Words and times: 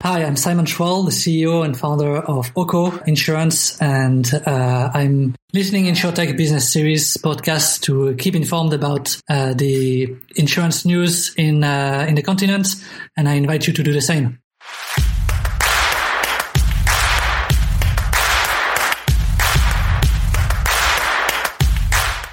Hi, 0.00 0.22
I'm 0.22 0.36
Simon 0.36 0.64
Schwall, 0.64 1.04
the 1.04 1.10
CEO 1.10 1.64
and 1.64 1.76
founder 1.76 2.18
of 2.18 2.52
Oko 2.54 2.96
Insurance, 3.06 3.82
and 3.82 4.32
uh, 4.46 4.90
I'm 4.94 5.34
listening 5.52 5.86
InsurTech 5.86 6.36
Business 6.36 6.72
Series 6.72 7.16
podcast 7.16 7.80
to 7.82 8.14
keep 8.14 8.36
informed 8.36 8.72
about 8.74 9.20
uh, 9.28 9.54
the 9.54 10.14
insurance 10.36 10.84
news 10.84 11.34
in 11.34 11.64
uh, 11.64 12.06
in 12.08 12.14
the 12.14 12.22
continent, 12.22 12.68
and 13.16 13.28
I 13.28 13.34
invite 13.34 13.66
you 13.66 13.72
to 13.72 13.82
do 13.82 13.92
the 13.92 14.00
same. 14.00 14.38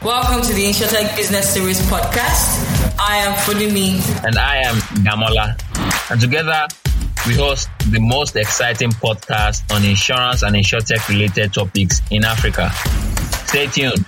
Welcome 0.03 0.43
to 0.43 0.53
the 0.53 0.65
InsurTech 0.65 1.15
Business 1.15 1.51
Series 1.51 1.81
podcast. 1.89 2.99
I 2.99 3.17
am 3.25 3.33
Fulimi. 3.33 3.97
And 4.23 4.37
I 4.37 4.57
am 4.57 4.75
Gamola. 5.03 5.59
And 6.11 6.21
together 6.21 6.67
we 7.27 7.33
host 7.33 7.69
the 7.89 7.99
most 7.99 8.35
exciting 8.35 8.91
podcast 8.91 9.63
on 9.73 9.83
insurance 9.83 10.43
and 10.43 10.55
insurtech 10.55 11.07
related 11.09 11.51
topics 11.51 12.01
in 12.11 12.23
Africa. 12.23 12.69
Stay 13.47 13.65
tuned. 13.65 14.05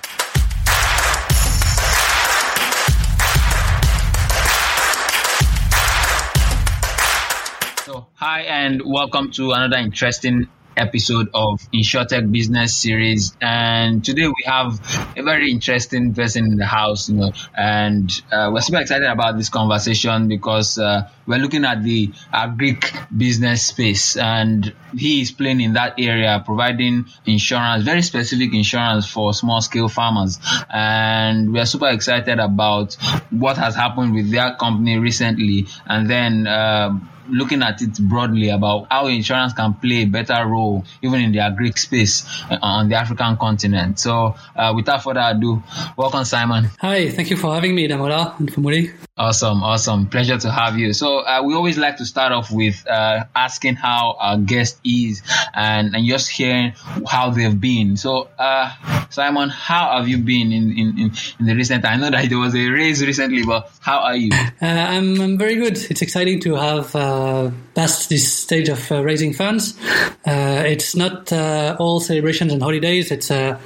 So, 7.86 8.06
hi 8.14 8.42
and 8.42 8.84
welcome 8.86 9.32
to 9.32 9.52
another 9.54 9.78
interesting 9.78 10.48
episode 10.78 11.30
of 11.34 11.60
InsurTech 11.74 12.32
Business 12.32 12.76
Series. 12.76 13.36
And 13.42 14.06
today 14.06 14.28
we 14.28 14.44
have 14.46 14.80
a 15.18 15.24
very 15.24 15.52
interesting 15.52 16.14
person 16.14 16.46
in 16.46 16.56
the 16.58 16.66
house, 16.66 17.10
you 17.10 17.16
know, 17.16 17.32
and 17.56 18.10
uh, 18.32 18.52
we're 18.54 18.62
super 18.62 18.80
excited 18.80 19.08
about 19.08 19.38
this 19.38 19.50
conversation 19.50 20.28
because 20.28 20.78
uh, 20.78 21.10
we're 21.26 21.40
looking 21.40 21.66
at 21.66 21.84
the 21.84 22.12
agri 22.32 22.80
business 23.16 23.66
space, 23.66 24.16
and 24.16 24.74
he 24.98 25.22
is 25.22 25.32
playing 25.32 25.60
in 25.60 25.74
that 25.74 25.96
area, 26.00 26.42
providing 26.46 27.06
insurance, 27.26 27.84
very 27.84 28.02
specific 28.02 28.54
insurance 28.54 29.06
for 29.06 29.34
small 29.34 29.60
scale 29.62 29.90
farmers. 29.90 30.40
And 30.70 31.52
we 31.52 31.60
are 31.60 31.66
super 31.66 31.90
excited 31.90 32.40
about 32.40 32.94
what 33.30 33.58
has 33.58 33.76
happened 33.76 34.14
with 34.14 34.32
their 34.32 34.56
company 34.56 34.98
recently, 34.98 35.68
and 35.86 36.10
then. 36.10 36.48
Uh, 36.48 37.00
looking 37.30 37.62
at 37.64 37.82
it 37.82 37.98
broadly 38.00 38.50
about 38.50 38.88
how 38.90 39.08
insurance 39.08 39.54
can 39.54 39.74
play 39.74 40.04
a 40.04 40.06
better 40.06 40.46
role 40.46 40.84
even 41.02 41.22
in 41.22 41.32
the 41.32 41.40
agri 41.40 41.72
space 41.72 42.26
uh, 42.50 42.58
on 42.62 42.90
the 42.90 42.96
African 42.96 43.38
continent. 43.38 44.00
So, 44.00 44.36
uh, 44.56 44.74
without 44.76 45.04
further 45.04 45.24
ado, 45.24 45.64
welcome, 45.96 46.26
Simon. 46.26 46.70
Hi, 46.80 47.10
thank 47.10 47.30
you 47.30 47.38
for 47.38 47.54
having 47.54 47.76
me, 47.76 47.88
Damola 47.88 48.38
and 48.40 48.52
Fumuri. 48.52 49.07
Awesome, 49.18 49.64
awesome. 49.64 50.08
Pleasure 50.08 50.38
to 50.38 50.52
have 50.52 50.78
you. 50.78 50.94
So, 50.94 51.20
uh, 51.20 51.42
we 51.44 51.56
always 51.56 51.78
like 51.78 51.98
to 51.98 52.06
start 52.06 52.32
off 52.32 52.52
with 52.52 52.86
uh, 52.88 53.26
asking 53.36 53.76
how 53.76 54.16
our 54.20 54.38
guest 54.38 54.80
is 54.86 55.24
and, 55.56 55.96
and 55.96 56.06
just 56.06 56.30
hearing 56.30 56.74
how 57.08 57.32
they've 57.32 57.60
been. 57.60 57.98
So, 57.98 58.30
uh, 58.38 58.72
Simon, 59.10 59.50
how 59.50 59.98
have 59.98 60.08
you 60.08 60.20
been 60.20 60.52
in, 60.52 60.78
in, 60.78 61.12
in, 61.40 61.46
the 61.46 61.56
recent 61.56 61.86
I 61.86 61.96
know 61.96 62.10
that 62.10 62.30
there 62.30 62.38
was 62.38 62.54
a 62.56 62.70
race 62.70 63.02
recently, 63.02 63.44
but 63.44 63.72
how 63.80 64.00
are 64.00 64.16
you? 64.16 64.30
Uh, 64.34 64.66
I'm, 64.66 65.20
I'm 65.22 65.38
very 65.38 65.56
good. 65.56 65.78
It's 65.90 66.02
exciting 66.02 66.40
to 66.42 66.56
have 66.56 66.96
uh, 66.96 67.52
passed 67.74 68.10
this 68.10 68.32
stage 68.32 68.70
of 68.70 68.92
uh, 68.92 69.04
raising 69.04 69.34
funds. 69.34 69.78
Uh, 70.26 70.64
it's 70.66 70.96
not 70.96 71.32
uh, 71.32 71.76
all 71.80 72.00
celebrations 72.00 72.52
and 72.52 72.62
holidays. 72.62 73.12
It's 73.12 73.32
uh, 73.32 73.60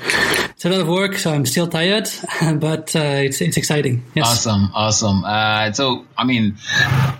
it's 0.51 0.65
a 0.65 0.69
lot 0.69 0.81
of 0.81 0.87
work, 0.87 1.15
so 1.15 1.33
I'm 1.33 1.45
still 1.45 1.67
tired, 1.67 2.07
but 2.55 2.95
it's 2.95 3.41
it's 3.41 3.57
exciting. 3.57 4.03
Yes. 4.13 4.27
Awesome, 4.27 4.69
awesome. 4.75 5.23
So 5.73 6.05
I 6.17 6.23
mean, 6.23 6.57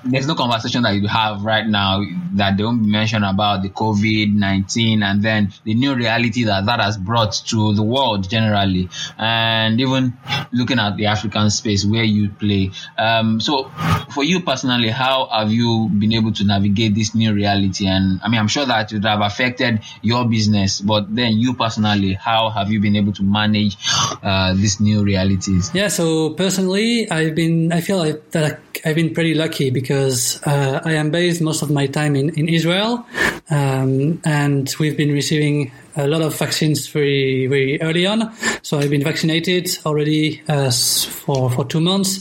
there's 0.04 0.28
no 0.28 0.36
conversation 0.36 0.84
that 0.84 0.96
you 0.96 1.08
have 1.08 1.44
right 1.44 1.66
now 1.66 2.04
that 2.34 2.58
don't 2.58 2.90
mention 2.90 3.24
about 3.24 3.62
the 3.62 3.70
COVID 3.70 4.34
nineteen 4.34 5.04
and 5.04 5.22
then 5.24 5.54
the 5.64 5.74
new 5.74 5.96
reality 5.96 6.44
that 6.46 6.66
that 6.66 6.80
has 6.80 6.98
brought 6.98 7.34
to 7.48 7.74
the 7.74 7.84
world 7.84 8.30
generally, 8.30 8.90
and 9.18 9.80
even 9.80 10.18
looking 10.52 10.80
at 10.80 10.98
the 10.98 11.06
African 11.08 11.50
space 11.50 11.86
where 11.86 12.04
you 12.04 12.30
play. 12.30 12.72
Um, 12.98 13.40
so 13.40 13.72
for 14.14 14.24
you 14.24 14.42
personally, 14.42 14.90
how 14.90 15.28
have 15.32 15.52
you 15.52 15.90
been 15.90 16.14
able 16.14 16.32
to 16.34 16.44
navigate 16.44 16.96
this 16.96 17.16
new 17.16 17.34
reality? 17.34 17.88
And 17.88 18.20
I 18.24 18.30
mean, 18.30 18.40
I'm 18.40 18.48
sure 18.48 18.66
that 18.66 18.92
it 18.92 18.96
would 18.96 19.06
have 19.06 19.22
affected 19.22 19.82
your 20.02 20.28
business, 20.28 20.82
but 20.82 21.14
then 21.14 21.34
you 21.34 21.54
personally, 21.54 22.14
how 22.14 22.50
have 22.50 22.72
you 22.72 22.80
been 22.80 22.96
able 22.96 23.14
to 23.14 23.24
manage 23.24 23.78
uh, 24.22 24.54
these 24.54 24.80
new 24.80 25.04
realities? 25.04 25.72
Yeah, 25.74 25.88
so 25.88 26.32
personally, 26.32 27.10
I've 27.10 27.36
been, 27.36 27.72
I 27.72 27.82
feel 27.82 27.98
like 28.12 28.32
that 28.32 28.60
I've 28.86 28.96
been 28.96 29.14
pretty 29.14 29.34
lucky 29.34 29.70
because 29.70 30.42
uh, 30.46 30.82
I 30.84 30.94
am 30.94 31.12
based 31.12 31.42
most 31.42 31.62
of 31.62 31.70
my 31.70 31.88
time 31.88 32.16
in, 32.16 32.30
in 32.38 32.50
Israel, 32.50 33.06
um, 33.50 34.22
and 34.26 34.74
we've 34.80 34.98
been 34.98 35.12
receiving 35.12 35.72
a 35.96 36.08
lot 36.08 36.22
of 36.22 36.38
vaccines 36.38 36.88
very 36.88 37.48
very 37.48 37.82
early 37.82 38.06
on. 38.06 38.34
So 38.62 38.80
I've 38.80 38.90
been 38.90 39.04
vaccinated 39.04 39.70
already 39.86 40.42
uh, 40.48 40.72
for 40.72 41.50
for 41.50 41.66
two 41.66 41.82
months. 41.82 42.20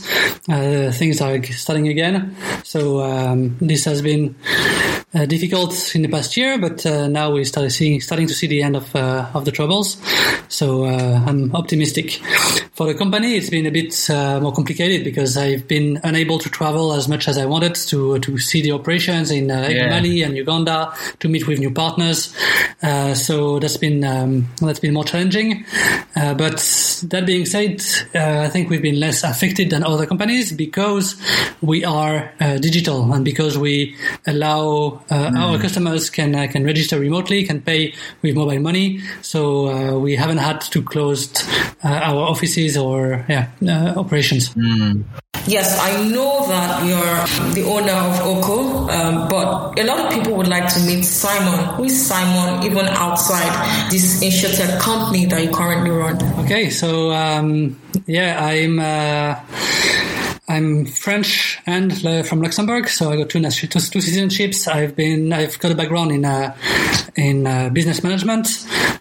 Uh, 0.48 0.91
things 0.92 1.20
are 1.20 1.42
starting 1.44 1.88
again. 1.88 2.34
So 2.64 3.00
um, 3.00 3.56
this 3.60 3.84
has 3.84 4.03
been 4.03 4.34
uh, 5.12 5.26
difficult 5.26 5.94
in 5.94 6.03
the 6.03 6.08
past 6.08 6.36
year, 6.36 6.58
but 6.58 6.86
uh, 6.86 7.08
now 7.08 7.32
we 7.32 7.44
start 7.44 7.70
seeing 7.72 8.00
starting 8.00 8.26
to 8.28 8.34
see 8.34 8.47
the 8.47 8.62
end 8.62 8.76
of 8.76 8.94
uh, 8.94 9.26
of 9.34 9.44
the 9.44 9.50
troubles. 9.50 9.97
So 10.48 10.84
uh, 10.84 11.25
I'm 11.26 11.54
optimistic. 11.54 12.20
For 12.75 12.87
the 12.87 12.94
company, 12.94 13.37
it's 13.37 13.50
been 13.50 13.66
a 13.66 13.70
bit 13.70 13.94
more 14.08 14.52
complicated 14.52 15.04
because 15.04 15.37
I've 15.37 15.69
been 15.69 16.00
unable 16.02 16.38
to 16.38 16.48
travel 16.48 16.92
as 16.92 17.08
much 17.08 17.28
as 17.28 17.37
I 17.38 17.47
wanted 17.47 17.75
to 17.75 18.19
to 18.20 18.38
see 18.38 18.62
the 18.62 18.72
operations 18.72 19.31
in, 19.31 19.48
yeah. 19.48 19.91
Mali 19.91 20.22
and 20.22 20.37
Uganda 20.37 20.92
to 21.19 21.28
meet 21.28 21.47
with 21.47 21.58
new 21.58 21.70
partners. 21.70 22.34
so 23.14 23.58
that's 23.60 23.76
been 23.76 24.04
um, 24.04 24.48
that's 24.60 24.81
been 24.81 24.94
more 24.94 25.04
challenging. 25.04 25.65
Uh, 26.16 26.34
but 26.34 26.56
that 27.09 27.25
being 27.26 27.47
said, 27.47 27.82
uh, 28.15 28.41
I 28.41 28.48
think 28.48 28.71
we've 28.71 28.82
been 28.82 28.98
less 28.98 29.22
affected 29.22 29.71
than 29.71 29.84
other 29.84 30.06
companies 30.06 30.53
because 30.53 31.21
we 31.60 31.84
are 31.84 32.32
uh, 32.41 32.59
digital 32.59 33.12
and 33.12 33.25
because 33.25 33.56
we 33.56 33.97
allow 34.26 35.03
mm. 35.09 35.37
our 35.38 35.59
customers 35.59 36.10
can 36.10 36.34
uh, 36.34 36.47
can 36.50 36.65
register 36.65 36.99
remotely, 36.99 37.44
can 37.44 37.60
pay 37.60 37.94
with 38.22 38.34
mobile 38.34 38.60
money. 38.60 39.00
So 39.22 39.69
uh, 39.69 39.99
we 39.99 40.16
haven't 40.16 40.38
had 40.38 40.60
to 40.72 40.82
close 40.82 41.32
our 41.84 42.22
offices 42.22 42.76
or 42.76 43.25
yeah 43.28 43.49
operations. 43.97 44.50
Mm. 44.50 45.04
Yes, 45.47 45.78
I 45.81 46.05
know 46.09 46.47
that 46.49 46.84
you're 46.84 47.55
the 47.55 47.62
owner 47.69 47.93
of 47.93 48.21
Oko, 48.21 48.89
um, 48.91 49.28
but 49.28 49.78
a 49.78 49.84
lot 49.84 50.06
of 50.06 50.12
people 50.12 50.37
would 50.37 50.49
like 50.49 50.73
to 50.75 50.81
meet 50.81 51.03
Simon. 51.03 51.75
Who 51.77 51.84
is 51.84 52.06
Simon, 52.06 52.62
even 52.62 52.87
outside 52.87 53.91
this 53.91 54.23
insurtech 54.23 54.79
company 54.81 55.27
that 55.27 55.43
you 55.43 55.50
currently 55.50 55.91
run? 55.91 56.23
Okay, 56.45 56.71
so 56.71 57.11
um, 57.12 57.81
yeah, 58.06 58.45
I'm. 58.45 58.79
Uh, 58.79 59.41
I'm 60.49 60.84
French 60.84 61.61
and 61.65 61.97
from 62.27 62.43
Luxembourg, 62.43 62.89
so 62.89 63.12
I 63.12 63.17
got 63.17 63.31
two, 63.31 63.41
two, 63.41 63.69
two 63.69 63.79
citizenships. 63.79 64.67
I've 64.67 64.97
been, 64.97 65.33
I've 65.33 65.56
got 65.61 65.71
a 65.71 65.77
background 65.77 66.11
in 66.11 66.25
uh, 66.25 66.56
in 67.15 67.47
uh, 67.47 67.69
business 67.69 68.03
management, 68.03 68.49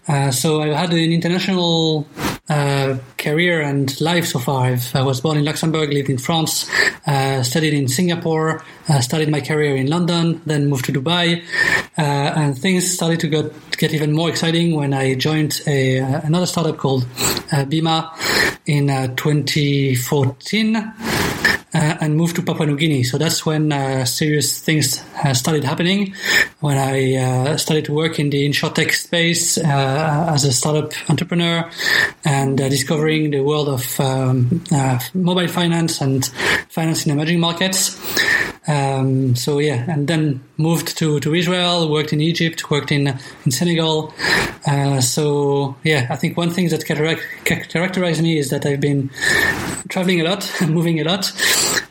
uh, 0.06 0.30
so 0.30 0.62
I've 0.62 0.76
had 0.76 0.92
an 0.92 1.10
international 1.10 2.06
uh, 2.48 2.98
career 3.18 3.60
and 3.60 4.00
life 4.00 4.26
so 4.26 4.38
far. 4.38 4.66
I've, 4.66 4.96
i 4.96 5.02
was 5.02 5.20
born 5.20 5.36
in 5.36 5.44
Luxembourg, 5.44 5.92
lived 5.92 6.08
in 6.08 6.18
France, 6.18 6.70
uh, 7.06 7.42
studied 7.42 7.74
in 7.74 7.88
Singapore, 7.88 8.62
uh, 8.88 9.00
started 9.00 9.28
my 9.30 9.40
career 9.40 9.76
in 9.76 9.88
London, 9.88 10.40
then 10.46 10.68
moved 10.68 10.84
to 10.86 10.92
Dubai, 10.92 11.44
and 11.96 12.58
things 12.58 12.92
started 12.92 13.20
to 13.20 13.28
get 13.28 13.52
get 13.78 13.94
even 13.94 14.12
more 14.12 14.28
exciting 14.28 14.76
when 14.76 14.92
I 14.92 15.14
joined 15.14 15.62
a 15.66 15.98
another 15.98 16.46
startup 16.46 16.76
called 16.76 17.04
Bima 17.70 18.10
in 18.66 18.88
2014 19.16 21.39
uh, 21.74 21.96
and 22.00 22.16
moved 22.16 22.36
to 22.36 22.42
Papua 22.42 22.66
New 22.66 22.76
Guinea. 22.76 23.02
So 23.02 23.18
that's 23.18 23.46
when 23.46 23.72
uh, 23.72 24.04
serious 24.04 24.60
things 24.60 25.02
uh, 25.24 25.34
started 25.34 25.64
happening. 25.64 26.14
When 26.60 26.76
I 26.78 27.16
uh, 27.16 27.56
started 27.56 27.84
to 27.86 27.94
work 27.94 28.18
in 28.18 28.30
the 28.30 28.48
insurtech 28.48 28.92
space 28.92 29.58
uh, 29.58 30.32
as 30.34 30.44
a 30.44 30.52
startup 30.52 30.92
entrepreneur 31.08 31.70
and 32.24 32.56
discovering 32.58 33.30
the 33.30 33.40
world 33.40 33.68
of 33.68 34.00
um, 34.00 34.62
mobile 35.14 35.48
finance 35.48 36.00
and 36.00 36.26
finance 36.68 37.06
in 37.06 37.12
emerging 37.12 37.40
markets. 37.40 37.96
Um, 38.66 39.34
so 39.36 39.58
yeah, 39.58 39.90
and 39.90 40.06
then 40.06 40.42
moved 40.58 40.98
to, 40.98 41.18
to 41.20 41.34
Israel, 41.34 41.90
worked 41.90 42.12
in 42.12 42.20
Egypt, 42.20 42.70
worked 42.70 42.92
in 42.92 43.18
in 43.44 43.50
Senegal. 43.50 44.12
Uh, 44.66 45.00
so 45.00 45.76
yeah, 45.82 46.06
I 46.10 46.16
think 46.16 46.36
one 46.36 46.50
thing 46.50 46.68
that 46.68 46.84
characterized 46.84 48.22
me 48.22 48.38
is 48.38 48.50
that 48.50 48.66
I've 48.66 48.80
been 48.80 49.10
traveling 49.88 50.20
a 50.20 50.24
lot, 50.24 50.50
moving 50.68 51.00
a 51.00 51.04
lot. 51.04 51.32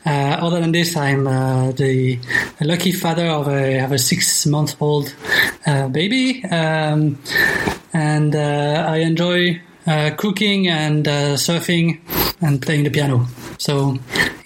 Uh, 0.06 0.38
other 0.42 0.60
than 0.62 0.72
this, 0.72 0.96
I'm 0.96 1.28
uh, 1.28 1.72
the 1.72 2.20
lucky 2.62 2.92
father 2.92 3.28
of 3.28 3.48
a, 3.48 3.80
of 3.84 3.92
a 3.92 4.00
six 4.00 4.46
month 4.46 4.76
old 4.82 5.14
uh, 5.66 5.88
baby, 5.88 6.44
um, 6.46 7.18
and 7.94 8.36
uh, 8.36 8.86
I 8.88 8.98
enjoy 8.98 9.62
uh, 9.86 10.12
cooking 10.18 10.68
and 10.68 11.06
surfing 11.06 12.00
and 12.42 12.62
playing 12.62 12.84
the 12.84 12.90
piano. 12.90 13.28
So 13.58 13.98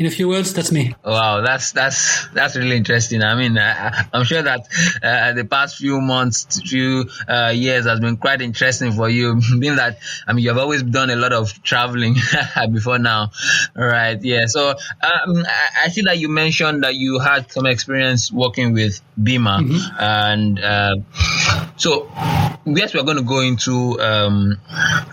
in 0.04 0.08
a 0.08 0.12
few 0.12 0.28
words, 0.28 0.54
that's 0.54 0.70
me. 0.70 0.94
Wow, 1.06 1.40
that's 1.40 1.72
that's 1.72 2.28
that's 2.34 2.58
really 2.58 2.76
interesting. 2.76 3.24
I 3.24 3.36
mean, 3.36 3.58
I, 3.58 4.06
am 4.14 4.26
sure 4.26 4.42
that 4.42 4.68
uh, 5.02 5.32
the 5.32 5.46
past 5.46 5.78
few 5.78 6.02
months, 6.02 6.60
few 6.60 7.06
uh, 7.26 7.54
years 7.56 7.86
has 7.86 8.02
been 8.02 8.18
quite 8.18 8.42
interesting 8.42 8.92
for 8.92 9.08
you, 9.08 9.40
being 9.60 9.78
that 9.78 10.00
I 10.28 10.34
mean 10.34 10.44
you 10.44 10.50
have 10.50 10.58
always 10.58 10.84
done 10.84 11.10
a 11.10 11.16
lot 11.16 11.32
of 11.32 11.64
traveling 11.64 12.16
before 12.74 13.00
now, 13.00 13.32
All 13.78 13.86
right? 13.86 14.22
Yeah. 14.22 14.48
So 14.48 14.72
um, 14.72 15.46
I, 15.48 15.86
I, 15.86 15.88
see 15.88 16.02
that 16.02 16.18
you 16.18 16.28
mentioned 16.28 16.84
that 16.84 16.96
you 16.96 17.20
had 17.20 17.50
some 17.50 17.66
experience 17.66 18.30
working 18.30 18.74
with 18.74 19.00
Bima, 19.18 19.62
mm-hmm. 19.62 20.04
and 20.04 20.60
uh, 20.60 20.96
so 21.78 22.12
yes, 22.66 22.94
we're 22.94 23.04
going 23.04 23.18
to 23.18 23.24
go 23.24 23.40
into 23.40 24.00
um, 24.02 24.60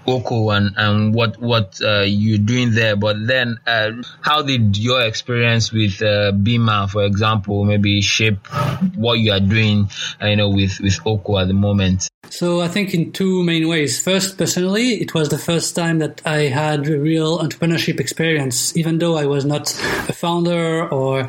Oko 0.07 0.51
and 0.51 0.75
and 0.77 1.15
what 1.15 1.41
what 1.41 1.79
uh, 1.81 2.01
you're 2.01 2.39
doing 2.39 2.73
there, 2.73 2.97
but 2.97 3.17
then 3.25 3.59
uh, 3.69 3.93
how 4.21 4.43
did 4.43 4.77
your 4.81 5.03
experience 5.03 5.73
with 5.73 6.01
uh, 6.03 6.33
Bima, 6.33 6.89
for 6.89 7.05
example, 7.05 7.65
maybe 7.65 8.01
shape 8.01 8.47
what 8.95 9.19
you 9.19 9.33
are 9.33 9.41
doing, 9.41 9.91
uh, 10.23 10.27
you 10.27 10.37
know, 10.37 10.49
with 10.49 10.81
with 10.81 10.99
Oko 11.07 11.39
at 11.39 11.49
the 11.49 11.55
moment? 11.55 12.09
So 12.31 12.61
I 12.61 12.69
think 12.69 12.95
in 12.95 13.11
two 13.11 13.43
main 13.43 13.67
ways. 13.67 14.01
First, 14.01 14.39
personally, 14.39 15.01
it 15.01 15.15
was 15.15 15.31
the 15.31 15.39
first 15.39 15.75
time 15.75 15.99
that 15.99 16.23
I 16.25 16.43
had 16.43 16.87
a 16.87 16.97
real 16.97 17.39
entrepreneurship 17.41 17.99
experience, 17.99 18.77
even 18.77 18.99
though 18.99 19.17
I 19.17 19.27
was 19.27 19.45
not 19.45 19.73
a 20.09 20.13
founder 20.13 20.89
or 20.89 21.29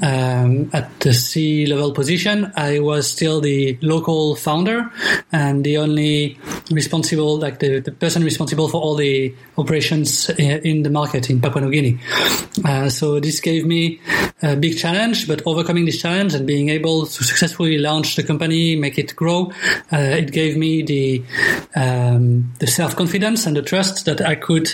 um, 0.00 0.70
at 0.72 0.88
the 1.00 1.12
C 1.12 1.66
level 1.66 1.92
position. 1.92 2.52
I 2.56 2.78
was 2.78 3.10
still 3.10 3.40
the 3.40 3.78
local 3.82 4.36
founder 4.36 4.90
and 5.32 5.64
the 5.64 5.78
only 5.78 6.38
responsible, 6.70 7.38
like 7.38 7.58
the, 7.58 7.80
the 7.80 7.90
person 7.90 8.22
responsible 8.22 8.68
for 8.68 8.80
all 8.80 8.94
the 8.94 9.34
operations 9.56 10.30
in 10.38 10.84
the 10.84 10.90
market 10.90 11.30
in 11.30 11.40
Papua 11.40 11.64
New 11.64 11.72
Guinea. 11.72 11.98
Uh, 12.68 12.90
so 12.90 13.18
this 13.18 13.40
gave 13.40 13.64
me 13.64 13.98
a 14.42 14.54
big 14.54 14.76
challenge, 14.76 15.26
but 15.26 15.40
overcoming 15.46 15.86
this 15.86 15.98
challenge 16.02 16.34
and 16.34 16.46
being 16.46 16.68
able 16.68 17.06
to 17.06 17.24
successfully 17.24 17.78
launch 17.78 18.14
the 18.14 18.22
company, 18.22 18.76
make 18.76 18.98
it 18.98 19.16
grow, 19.16 19.50
uh, 19.90 19.96
it 19.96 20.32
gave 20.32 20.54
me 20.54 20.82
the 20.82 21.24
um, 21.74 22.52
the 22.58 22.66
self 22.66 22.94
confidence 22.94 23.46
and 23.46 23.56
the 23.56 23.62
trust 23.62 24.04
that 24.04 24.20
I 24.20 24.34
could 24.34 24.70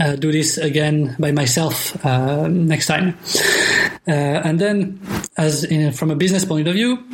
uh, 0.00 0.16
do 0.16 0.32
this 0.32 0.56
again 0.56 1.16
by 1.18 1.32
myself 1.32 2.02
uh, 2.06 2.48
next 2.48 2.86
time. 2.86 3.18
Uh, 4.08 4.40
and 4.48 4.58
then, 4.58 4.98
as 5.36 5.64
in, 5.64 5.92
from 5.92 6.10
a 6.10 6.16
business 6.16 6.46
point 6.46 6.66
of 6.66 6.74
view, 6.74 7.04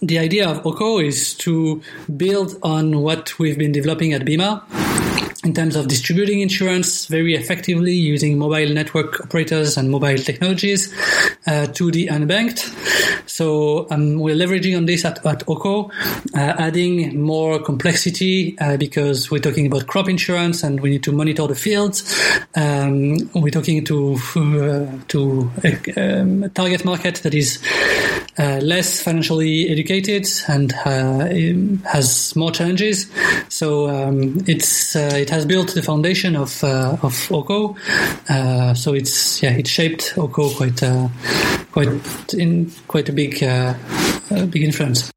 the 0.00 0.18
idea 0.18 0.48
of 0.48 0.66
Oko 0.66 0.98
is 0.98 1.34
to 1.34 1.82
build 2.16 2.56
on 2.62 3.02
what 3.02 3.38
we've 3.38 3.58
been 3.58 3.72
developing 3.72 4.14
at 4.14 4.22
Bima 4.22 4.62
in 5.44 5.52
terms 5.52 5.74
of 5.74 5.88
distributing 5.88 6.40
insurance 6.40 7.06
very 7.06 7.34
effectively 7.34 7.94
using 7.94 8.38
mobile 8.38 8.72
network 8.72 9.20
operators 9.20 9.76
and 9.76 9.90
mobile 9.90 10.16
technologies 10.16 10.92
uh, 11.46 11.66
to 11.66 11.90
the 11.90 12.06
unbanked. 12.08 12.60
So 13.28 13.86
um, 13.90 14.18
we're 14.18 14.36
leveraging 14.36 14.76
on 14.76 14.86
this 14.86 15.04
at, 15.04 15.24
at 15.26 15.48
Oko, 15.48 15.90
uh, 16.34 16.38
adding 16.58 17.20
more 17.20 17.58
complexity 17.58 18.56
uh, 18.60 18.76
because 18.76 19.30
we're 19.30 19.40
talking 19.40 19.66
about 19.66 19.86
crop 19.86 20.08
insurance 20.08 20.62
and 20.62 20.80
we 20.80 20.90
need 20.90 21.02
to 21.04 21.12
monitor 21.12 21.46
the 21.46 21.54
fields. 21.54 22.02
Um, 22.54 23.16
we're 23.34 23.50
talking 23.50 23.84
to 23.84 24.14
uh, 24.36 24.86
to 25.08 25.50
a, 25.64 26.20
um, 26.20 26.50
target 26.50 26.84
market 26.84 27.16
that 27.16 27.34
is 27.34 27.58
uh, 28.38 28.60
less 28.62 29.02
financially 29.02 29.68
educated 29.68 30.26
and 30.48 30.72
uh, 30.84 31.28
has 31.88 32.34
more 32.34 32.50
challenges. 32.50 33.10
So 33.48 33.88
um, 33.90 34.42
it's 34.46 34.96
it 34.96 35.30
has 35.30 35.44
built 35.44 35.74
the 35.74 35.82
foundation 35.82 36.36
of 36.36 36.62
uh, 36.64 36.96
of 37.02 37.30
Oko. 37.30 37.76
Uh, 38.28 38.74
so 38.74 38.94
it's 38.94 39.42
yeah, 39.42 39.52
it 39.52 39.66
shaped 39.66 40.14
Oko 40.16 40.50
quite 40.50 40.82
uh, 40.82 41.08
quite 41.72 41.88
in 42.34 42.72
quite 42.88 43.08
a 43.08 43.12
big 43.12 43.42
uh, 43.42 43.74
big 44.46 44.62
influence. 44.62 45.10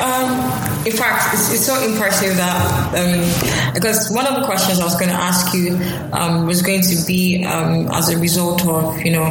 Um, 0.00 0.86
in 0.86 0.92
fact, 0.92 1.34
it's, 1.34 1.52
it's, 1.52 1.66
so 1.66 1.74
impressive 1.84 2.36
that 2.36 2.94
um, 2.94 3.74
because 3.74 4.10
one 4.14 4.26
of 4.26 4.36
the 4.36 4.46
questions 4.46 4.80
I 4.80 4.84
was 4.84 4.94
going 4.94 5.10
to 5.10 5.16
ask 5.16 5.52
you 5.54 5.76
um, 6.12 6.46
was 6.46 6.62
going 6.62 6.82
to 6.82 7.04
be 7.06 7.44
um, 7.44 7.88
as 7.92 8.08
a 8.08 8.18
result 8.18 8.66
of 8.66 9.00
you 9.02 9.12
know 9.12 9.26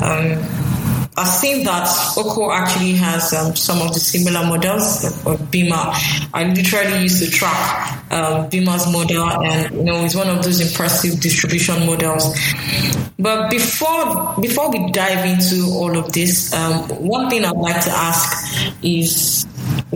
um, 0.00 0.63
I've 1.16 1.28
seen 1.28 1.64
that 1.64 1.86
Oko 2.16 2.50
actually 2.50 2.94
has 2.94 3.32
um, 3.32 3.54
some 3.54 3.80
of 3.80 3.94
the 3.94 4.00
similar 4.00 4.44
models 4.46 5.04
of 5.04 5.38
Bima. 5.50 5.94
I 6.34 6.44
literally 6.52 7.02
used 7.02 7.22
to 7.24 7.30
track 7.30 8.12
um, 8.12 8.50
Bima's 8.50 8.90
model, 8.92 9.28
and 9.28 9.74
you 9.76 9.84
know, 9.84 10.04
it's 10.04 10.16
one 10.16 10.28
of 10.28 10.42
those 10.42 10.60
impressive 10.60 11.20
distribution 11.20 11.86
models. 11.86 12.36
But 13.18 13.48
before 13.50 14.34
before 14.40 14.70
we 14.72 14.90
dive 14.90 15.24
into 15.24 15.66
all 15.70 15.96
of 15.96 16.12
this, 16.12 16.52
um, 16.52 16.88
one 16.88 17.30
thing 17.30 17.44
I'd 17.44 17.56
like 17.56 17.80
to 17.84 17.90
ask 17.90 18.74
is 18.82 19.46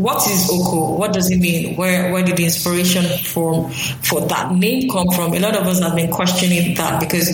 what 0.01 0.27
is 0.27 0.49
Oko? 0.51 0.97
What 0.97 1.13
does 1.13 1.31
it 1.31 1.39
mean? 1.39 1.77
Where 1.77 2.13
where 2.13 2.23
did 2.25 2.37
the 2.37 2.45
inspiration 2.45 3.05
for 3.25 3.69
for 3.71 4.21
that 4.29 4.53
name 4.53 4.89
come 4.91 5.07
from? 5.15 5.35
A 5.35 5.39
lot 5.41 5.57
of 5.57 5.67
us 5.67 5.81
have 5.81 5.95
been 5.97 6.11
questioning 6.11 6.75
that 6.75 7.01
because 7.01 7.29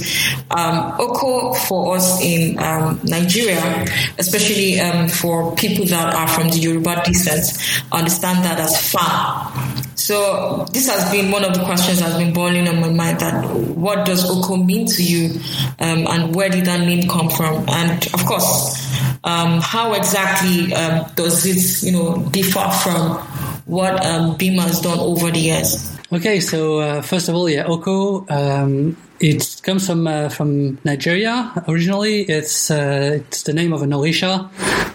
um, 0.51 0.95
Oko 0.99 1.53
for 1.55 1.97
us 1.97 2.21
in 2.23 2.59
um, 2.59 3.01
Nigeria, 3.05 3.85
especially 4.19 4.81
um, 4.81 5.09
for 5.09 5.55
people 5.57 5.85
that 5.87 6.15
are 6.15 6.29
from 6.29 6.49
the 6.49 6.57
Yoruba 6.59 7.03
descent, 7.05 7.45
understand 7.93 8.45
that 8.45 8.59
as 8.61 8.91
farm. 8.93 9.85
So 9.97 10.67
this 10.73 10.89
has 10.89 11.11
been 11.11 11.31
one 11.31 11.45
of 11.45 11.55
the 11.55 11.65
questions 11.65 12.01
that's 12.01 12.17
been 12.17 12.33
boiling 12.33 12.69
on 12.69 12.81
my 12.81 12.91
mind. 12.91 13.21
That 13.21 13.45
what 13.51 14.07
does 14.07 14.29
Oko 14.29 14.57
mean 14.57 14.87
to 14.87 15.03
you, 15.03 15.41
um, 15.79 16.07
and 16.07 16.35
where 16.35 16.49
did 16.49 16.67
that 16.67 16.81
name 16.81 17.09
come 17.09 17.31
from? 17.31 17.69
And 17.69 18.05
of 18.13 18.25
course, 18.25 18.85
um, 19.25 19.61
how 19.61 19.95
exactly 19.95 20.75
um, 20.75 21.07
does 21.15 21.47
it, 21.47 21.87
you 21.87 21.93
know, 21.93 22.29
differ 22.31 22.69
from 22.83 23.19
what 23.67 24.05
um, 24.05 24.37
Bima 24.37 24.63
has 24.63 24.81
done 24.81 24.99
over 24.99 25.31
the 25.31 25.39
years? 25.39 25.97
Okay, 26.13 26.41
so 26.41 26.79
uh, 26.81 27.03
first 27.03 27.29
of 27.29 27.35
all, 27.35 27.49
yeah, 27.49 27.65
Oko. 27.67 28.27
Um, 28.29 28.97
it 29.21 29.61
comes 29.63 29.87
from 29.87 30.07
uh, 30.07 30.29
from 30.29 30.79
Nigeria 30.85 31.53
originally. 31.69 32.23
It's 32.23 32.71
uh, 32.71 33.21
it's 33.21 33.45
the 33.45 33.53
name 33.53 33.73
of 33.73 33.83
an 33.83 33.91
Orisha, 33.91 34.51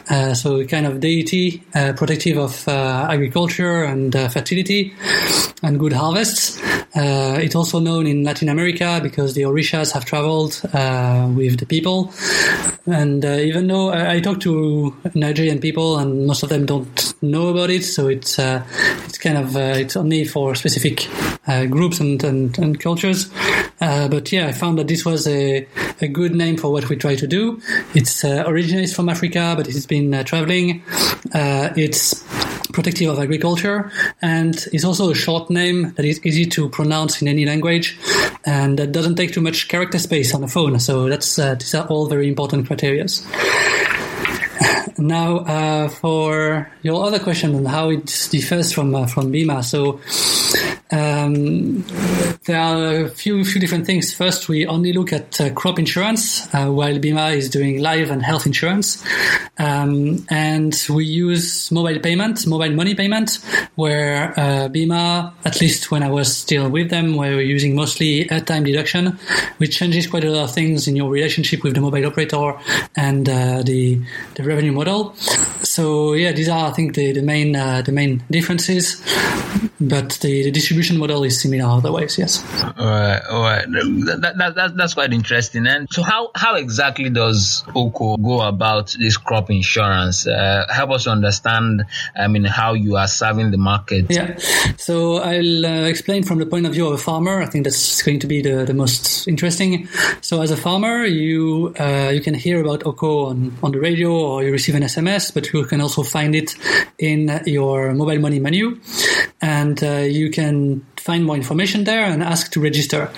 uh, 0.09 0.33
so 0.33 0.59
a 0.59 0.65
kind 0.65 0.85
of 0.85 0.99
deity 0.99 1.61
uh, 1.75 1.93
protective 1.93 2.37
of 2.37 2.67
uh, 2.67 3.07
agriculture 3.09 3.83
and 3.83 4.15
uh, 4.15 4.27
fertility 4.27 4.93
and 5.61 5.79
good 5.79 5.93
harvests. 5.93 6.59
it's 6.95 7.55
also 7.55 7.79
known 7.79 8.07
in 8.07 8.23
Latin 8.23 8.49
America 8.49 8.99
because 9.03 9.35
the 9.35 9.43
Orishas 9.43 9.91
have 9.91 10.05
traveled 10.05 10.59
with 11.37 11.59
the 11.59 11.65
people. 11.67 12.11
And 12.87 13.23
even 13.23 13.67
though 13.67 13.89
I, 13.89 14.15
I 14.15 14.19
talk 14.19 14.39
to 14.41 14.95
Nigerian 15.13 15.59
people 15.59 15.99
and 15.99 16.25
most 16.25 16.41
of 16.41 16.49
them 16.49 16.65
don't 16.65 17.13
know 17.21 17.49
about 17.49 17.69
it, 17.69 17.83
so 17.83 18.07
it's 18.07 18.39
it's 18.39 19.17
kind 19.19 19.37
of 19.37 19.55
it's 19.55 19.95
only 19.95 20.25
for 20.25 20.55
specific 20.55 21.07
groups 21.69 21.99
and, 21.99 22.23
and, 22.23 22.57
and 22.57 22.79
cultures. 22.79 23.29
But 23.79 24.19
but 24.19 24.33
yeah, 24.33 24.47
I 24.47 24.51
found 24.51 24.77
that 24.79 24.89
this 24.89 25.05
was 25.05 25.25
a, 25.27 25.65
a 26.01 26.07
good 26.09 26.35
name 26.35 26.57
for 26.57 26.69
what 26.73 26.89
we 26.89 26.97
try 26.97 27.15
to 27.15 27.25
do. 27.25 27.61
It's 27.95 28.25
uh, 28.25 28.43
originates 28.45 28.93
from 28.93 29.07
Africa, 29.07 29.53
but 29.55 29.65
it's 29.69 29.85
been 29.85 30.13
uh, 30.13 30.25
traveling. 30.25 30.83
Uh, 31.33 31.69
it's 31.77 32.21
protective 32.73 33.09
of 33.09 33.17
agriculture 33.17 33.91
and 34.21 34.67
it's 34.73 34.83
also 34.83 35.09
a 35.09 35.15
short 35.15 35.49
name 35.49 35.93
that 35.95 36.05
is 36.05 36.19
easy 36.25 36.45
to 36.45 36.67
pronounce 36.69 37.21
in 37.21 37.29
any 37.29 37.45
language 37.45 37.97
and 38.45 38.77
that 38.77 38.91
doesn't 38.91 39.15
take 39.15 39.31
too 39.33 39.41
much 39.41 39.69
character 39.69 39.97
space 39.97 40.35
on 40.35 40.41
the 40.41 40.47
phone. 40.47 40.77
So 40.81 41.07
that's 41.07 41.39
uh, 41.39 41.55
these 41.55 41.73
are 41.73 41.87
all 41.87 42.07
very 42.07 42.27
important 42.27 42.67
criteria. 42.67 43.05
Now, 44.97 45.37
uh, 45.37 45.87
for 45.87 46.69
your 46.81 47.05
other 47.05 47.19
question 47.19 47.55
on 47.55 47.65
how 47.65 47.89
it 47.89 48.27
differs 48.31 48.73
from 48.73 48.93
uh, 48.93 49.07
from 49.07 49.31
Bima, 49.31 49.63
so 49.63 50.01
um, 50.91 51.83
there 52.45 52.59
are 52.59 53.05
a 53.05 53.09
few 53.09 53.45
few 53.45 53.61
different 53.61 53.85
things. 53.85 54.13
First, 54.13 54.49
we 54.49 54.65
only 54.65 54.91
look 54.91 55.13
at 55.13 55.39
uh, 55.39 55.51
crop 55.53 55.77
insurance, 55.77 56.51
uh, 56.53 56.67
while 56.67 56.95
Bima 56.95 57.35
is 57.35 57.49
doing 57.49 57.79
life 57.79 58.09
and 58.09 58.23
health 58.23 58.47
insurance, 58.47 59.03
um, 59.59 60.25
and 60.29 60.73
we 60.89 61.05
use 61.05 61.71
mobile 61.71 61.99
payment, 61.99 62.47
mobile 62.47 62.71
money 62.71 62.95
payment, 62.95 63.39
where 63.75 64.31
uh, 64.39 64.67
Bima, 64.69 65.33
at 65.45 65.61
least 65.61 65.91
when 65.91 66.01
I 66.01 66.09
was 66.09 66.35
still 66.35 66.69
with 66.69 66.89
them, 66.89 67.15
where 67.15 67.35
we're 67.35 67.41
using 67.41 67.75
mostly 67.75 68.25
airtime 68.25 68.65
deduction, 68.65 69.19
which 69.57 69.77
changes 69.77 70.07
quite 70.07 70.23
a 70.23 70.31
lot 70.31 70.45
of 70.45 70.53
things 70.53 70.87
in 70.87 70.95
your 70.95 71.09
relationship 71.09 71.63
with 71.63 71.75
the 71.75 71.81
mobile 71.81 72.05
operator 72.05 72.53
and 72.95 73.29
uh, 73.29 73.61
the 73.61 74.01
the 74.35 74.43
revenue 74.43 74.71
model. 74.71 75.13
so 75.61 76.13
yeah, 76.13 76.31
these 76.31 76.49
are 76.49 76.69
I 76.69 76.71
think 76.71 76.95
the 76.95 77.11
the 77.11 77.21
main 77.21 77.55
uh, 77.55 77.83
the 77.83 77.91
main 77.91 78.23
differences, 78.31 79.03
but 79.79 80.17
the, 80.21 80.43
the, 80.43 80.51
distribution 80.51 80.78
model 80.97 81.23
is 81.23 81.41
similar 81.41 81.65
otherwise. 81.65 82.17
Yes. 82.17 82.43
All 82.63 82.85
right, 82.85 83.21
all 83.29 83.41
right. 83.41 83.65
That, 83.67 84.35
that, 84.37 84.55
that, 84.55 84.77
that's 84.77 84.93
quite 84.93 85.13
interesting. 85.13 85.67
And 85.67 85.87
so, 85.91 86.03
how 86.03 86.31
how 86.35 86.55
exactly 86.55 87.09
does 87.09 87.63
Oko 87.75 88.17
go 88.17 88.41
about 88.41 88.95
this 88.99 89.17
crop 89.17 89.49
insurance? 89.49 90.27
Uh, 90.27 90.65
help 90.69 90.91
us 90.91 91.07
understand. 91.07 91.85
I 92.15 92.27
mean, 92.27 92.45
how 92.45 92.73
you 92.73 92.95
are 92.97 93.07
serving 93.07 93.51
the 93.51 93.57
market. 93.57 94.05
Yeah. 94.09 94.37
So 94.77 95.17
I'll 95.17 95.65
uh, 95.65 95.87
explain 95.87 96.23
from 96.23 96.39
the 96.39 96.45
point 96.45 96.65
of 96.65 96.73
view 96.73 96.87
of 96.87 96.93
a 96.93 96.97
farmer. 96.97 97.41
I 97.41 97.45
think 97.45 97.63
that's 97.65 98.01
going 98.01 98.19
to 98.19 98.27
be 98.27 98.41
the, 98.41 98.65
the 98.65 98.73
most 98.73 99.27
interesting. 99.27 99.87
So 100.21 100.41
as 100.41 100.51
a 100.51 100.57
farmer, 100.57 101.05
you 101.05 101.73
uh, 101.79 102.11
you 102.13 102.21
can 102.21 102.33
hear 102.33 102.61
about 102.61 102.85
Oko 102.85 103.25
on, 103.25 103.57
on 103.63 103.71
the 103.71 103.79
radio 103.79 104.11
or 104.11 104.43
you 104.43 104.51
receive 104.51 104.75
an 104.75 104.83
SMS, 104.83 105.33
but 105.33 105.51
you 105.53 105.65
can 105.65 105.81
also 105.81 106.03
find 106.03 106.35
it 106.35 106.55
in 106.97 107.41
your 107.45 107.93
mobile 107.93 108.19
money 108.19 108.39
menu, 108.39 108.79
and 109.41 109.83
uh, 109.83 109.97
you 109.97 110.29
can 110.29 110.85
find 110.97 111.25
more 111.25 111.35
information 111.35 111.83
there 111.85 112.03
and 112.03 112.21
ask 112.21 112.51
to 112.51 112.61
register. 112.61 113.11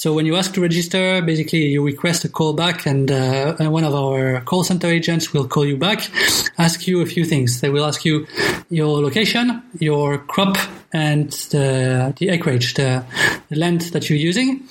So 0.00 0.14
when 0.14 0.24
you 0.24 0.34
ask 0.36 0.54
to 0.54 0.62
register, 0.62 1.20
basically 1.20 1.66
you 1.66 1.84
request 1.84 2.24
a 2.24 2.28
call 2.30 2.54
back 2.54 2.86
and, 2.86 3.10
uh, 3.10 3.54
one 3.68 3.84
of 3.84 3.94
our 3.94 4.40
call 4.40 4.64
center 4.64 4.86
agents 4.86 5.34
will 5.34 5.46
call 5.46 5.66
you 5.66 5.76
back, 5.76 6.10
ask 6.56 6.86
you 6.86 7.02
a 7.02 7.04
few 7.04 7.26
things. 7.26 7.60
They 7.60 7.68
will 7.68 7.84
ask 7.84 8.02
you 8.06 8.26
your 8.70 9.02
location, 9.02 9.62
your 9.78 10.16
crop, 10.16 10.56
and 10.94 11.30
the, 11.50 12.14
the 12.16 12.30
acreage, 12.30 12.72
the, 12.72 13.04
the 13.50 13.56
land 13.56 13.82
that 13.92 14.08
you're 14.08 14.18
using. 14.18 14.66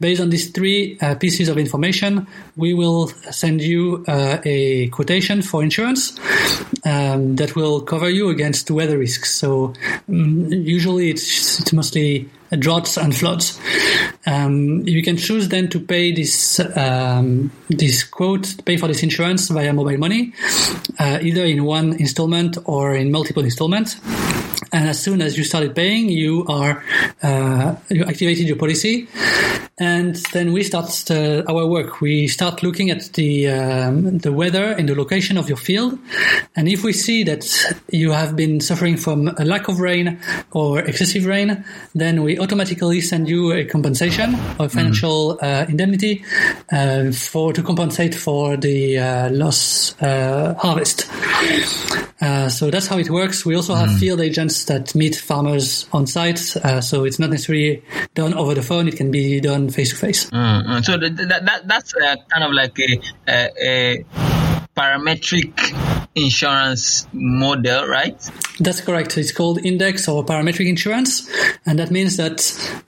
Based 0.00 0.20
on 0.20 0.28
these 0.28 0.50
three 0.50 0.98
uh, 1.00 1.14
pieces 1.14 1.48
of 1.48 1.56
information, 1.56 2.26
we 2.54 2.74
will 2.74 3.08
send 3.30 3.62
you 3.62 4.04
uh, 4.06 4.36
a 4.44 4.88
quotation 4.88 5.40
for 5.40 5.62
insurance 5.62 6.12
um, 6.84 7.36
that 7.36 7.56
will 7.56 7.80
cover 7.80 8.10
you 8.10 8.28
against 8.28 8.70
weather 8.70 8.98
risks. 8.98 9.34
So 9.34 9.72
um, 10.10 10.52
usually 10.52 11.08
it's, 11.08 11.58
it's 11.58 11.72
mostly 11.72 12.28
droughts 12.58 12.98
and 12.98 13.16
floods. 13.16 13.58
Um, 14.26 14.86
you 14.86 15.02
can 15.02 15.16
choose 15.16 15.48
then 15.48 15.68
to 15.68 15.80
pay 15.80 16.12
this 16.12 16.60
um, 16.76 17.50
this 17.68 18.04
quote, 18.04 18.64
pay 18.64 18.76
for 18.76 18.88
this 18.88 19.02
insurance 19.02 19.48
via 19.48 19.72
mobile 19.72 19.98
money, 19.98 20.32
uh, 20.98 21.18
either 21.20 21.44
in 21.44 21.64
one 21.64 21.94
installment 21.94 22.56
or 22.64 22.94
in 22.94 23.10
multiple 23.10 23.44
installments. 23.44 23.96
And 24.72 24.88
as 24.88 24.98
soon 25.00 25.20
as 25.20 25.36
you 25.36 25.44
started 25.44 25.74
paying, 25.74 26.08
you 26.08 26.44
are 26.48 26.82
uh, 27.22 27.76
you 27.90 28.04
activated 28.04 28.46
your 28.46 28.56
policy, 28.56 29.08
and 29.78 30.14
then 30.32 30.52
we 30.52 30.62
start 30.62 31.10
uh, 31.10 31.42
our 31.48 31.66
work. 31.66 32.00
We 32.00 32.28
start 32.28 32.62
looking 32.62 32.90
at 32.90 33.12
the 33.14 33.48
um, 33.48 34.18
the 34.18 34.32
weather 34.32 34.66
and 34.66 34.88
the 34.88 34.94
location 34.94 35.36
of 35.36 35.48
your 35.48 35.56
field, 35.56 35.98
and 36.54 36.68
if 36.68 36.84
we 36.84 36.92
see 36.92 37.24
that 37.24 37.44
you 37.90 38.12
have 38.12 38.36
been 38.36 38.60
suffering 38.60 38.96
from 38.96 39.28
a 39.36 39.44
lack 39.44 39.66
of 39.68 39.80
rain 39.80 40.20
or 40.52 40.78
excessive 40.78 41.26
rain, 41.26 41.64
then 41.94 42.22
we 42.22 42.38
automatically 42.38 43.00
send 43.00 43.28
you 43.28 43.52
a 43.52 43.64
compensation 43.64 44.36
or 44.60 44.68
financial 44.68 45.38
mm. 45.38 45.42
uh, 45.42 45.66
indemnity 45.68 46.24
uh, 46.70 47.10
for 47.10 47.52
to 47.52 47.62
compensate 47.62 48.14
for 48.14 48.56
the 48.56 48.98
uh, 48.98 49.30
loss 49.30 50.00
uh, 50.00 50.54
harvest. 50.58 51.10
Uh, 52.20 52.48
so 52.48 52.70
that's 52.70 52.86
how 52.86 52.96
it 52.96 53.10
works. 53.10 53.44
We 53.44 53.56
also 53.56 53.74
have 53.74 53.90
mm. 53.90 53.98
field 53.98 54.20
agents 54.20 54.64
that 54.66 54.94
meet 54.94 55.16
farmers 55.16 55.86
on 55.92 56.06
site, 56.06 56.38
so 56.38 57.04
it's 57.04 57.18
not 57.18 57.30
necessarily 57.30 57.82
done 58.14 58.34
over 58.34 58.54
the 58.54 58.62
phone. 58.62 58.86
It 58.86 58.96
can 58.96 59.10
be 59.10 59.40
done 59.40 59.63
face 59.70 59.90
to 59.90 59.96
face. 59.96 60.30
So 60.82 60.96
that, 60.98 61.16
that 61.16 61.62
that's 61.66 61.94
uh, 61.94 62.16
kind 62.30 62.44
of 62.44 62.52
like 62.52 62.78
a, 62.78 63.00
a, 63.28 63.50
a 63.62 64.33
parametric 64.76 65.52
insurance 66.14 67.06
model, 67.12 67.86
right? 67.86 68.16
That's 68.60 68.80
correct. 68.80 69.18
It's 69.18 69.32
called 69.32 69.58
index 69.64 70.06
or 70.08 70.24
parametric 70.24 70.68
insurance, 70.68 71.28
and 71.66 71.78
that 71.78 71.90
means 71.90 72.16
that 72.18 72.40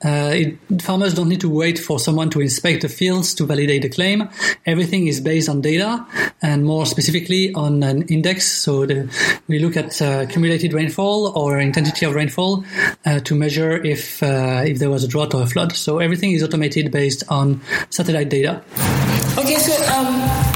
uh, 0.05 0.31
it, 0.33 0.81
farmers 0.81 1.13
don't 1.13 1.27
need 1.27 1.41
to 1.41 1.49
wait 1.49 1.77
for 1.77 1.99
someone 1.99 2.29
to 2.31 2.41
inspect 2.41 2.83
the 2.83 2.89
fields 2.89 3.33
to 3.35 3.45
validate 3.45 3.81
the 3.81 3.89
claim. 3.89 4.29
Everything 4.65 5.07
is 5.07 5.19
based 5.19 5.49
on 5.49 5.61
data, 5.61 6.05
and 6.41 6.65
more 6.65 6.85
specifically 6.85 7.53
on 7.53 7.83
an 7.83 8.03
index. 8.03 8.45
So 8.45 8.85
the, 8.85 9.11
we 9.47 9.59
look 9.59 9.75
at 9.75 10.01
uh, 10.01 10.25
cumulated 10.27 10.73
rainfall 10.73 11.37
or 11.37 11.59
intensity 11.59 12.05
of 12.05 12.15
rainfall 12.15 12.63
uh, 13.05 13.19
to 13.19 13.35
measure 13.35 13.83
if 13.83 14.23
uh, 14.23 14.63
if 14.65 14.79
there 14.79 14.89
was 14.89 15.03
a 15.03 15.07
drought 15.07 15.33
or 15.33 15.43
a 15.43 15.47
flood. 15.47 15.75
So 15.75 15.99
everything 15.99 16.31
is 16.31 16.43
automated 16.43 16.91
based 16.91 17.23
on 17.29 17.61
satellite 17.89 18.29
data. 18.29 18.63
Okay, 19.37 19.57
so 19.57 19.71
um, 19.93 20.07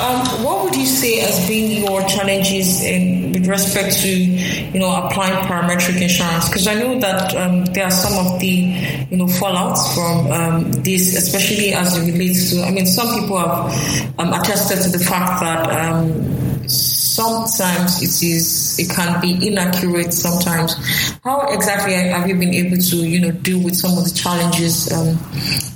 um, 0.01 0.43
what 0.43 0.63
would 0.63 0.75
you 0.75 0.85
say 0.85 1.21
as 1.21 1.47
being 1.47 1.83
your 1.85 2.01
challenges 2.07 2.83
in 2.83 3.31
with 3.31 3.47
respect 3.47 3.97
to 4.01 4.09
you 4.09 4.79
know 4.79 5.03
applying 5.03 5.35
parametric 5.45 6.01
insurance? 6.01 6.49
Because 6.49 6.67
I 6.67 6.73
know 6.75 6.99
that 6.99 7.35
um, 7.35 7.65
there 7.65 7.85
are 7.85 7.91
some 7.91 8.25
of 8.25 8.39
the 8.39 8.47
you 8.47 9.17
know 9.17 9.25
fallouts 9.25 9.93
from 9.93 10.31
um, 10.31 10.71
this, 10.83 11.15
especially 11.15 11.73
as 11.73 11.95
it 11.97 12.11
relates 12.11 12.51
to. 12.51 12.63
I 12.63 12.71
mean, 12.71 12.85
some 12.85 13.19
people 13.19 13.37
have 13.37 14.19
um, 14.19 14.33
attested 14.33 14.81
to 14.81 14.97
the 14.97 15.03
fact 15.03 15.41
that 15.41 15.69
um, 15.85 16.67
sometimes 16.67 18.01
it 18.01 18.25
is 18.25 18.70
it 18.79 18.89
can 18.89 19.19
be 19.21 19.47
inaccurate 19.47 20.13
sometimes. 20.13 20.75
How 21.23 21.47
exactly 21.49 21.93
have 21.93 22.27
you 22.27 22.35
been 22.35 22.53
able 22.53 22.77
to 22.77 22.95
you 22.97 23.19
know 23.19 23.31
deal 23.31 23.63
with 23.63 23.75
some 23.75 23.97
of 23.97 24.03
the 24.03 24.13
challenges 24.13 24.91
um, 24.91 25.17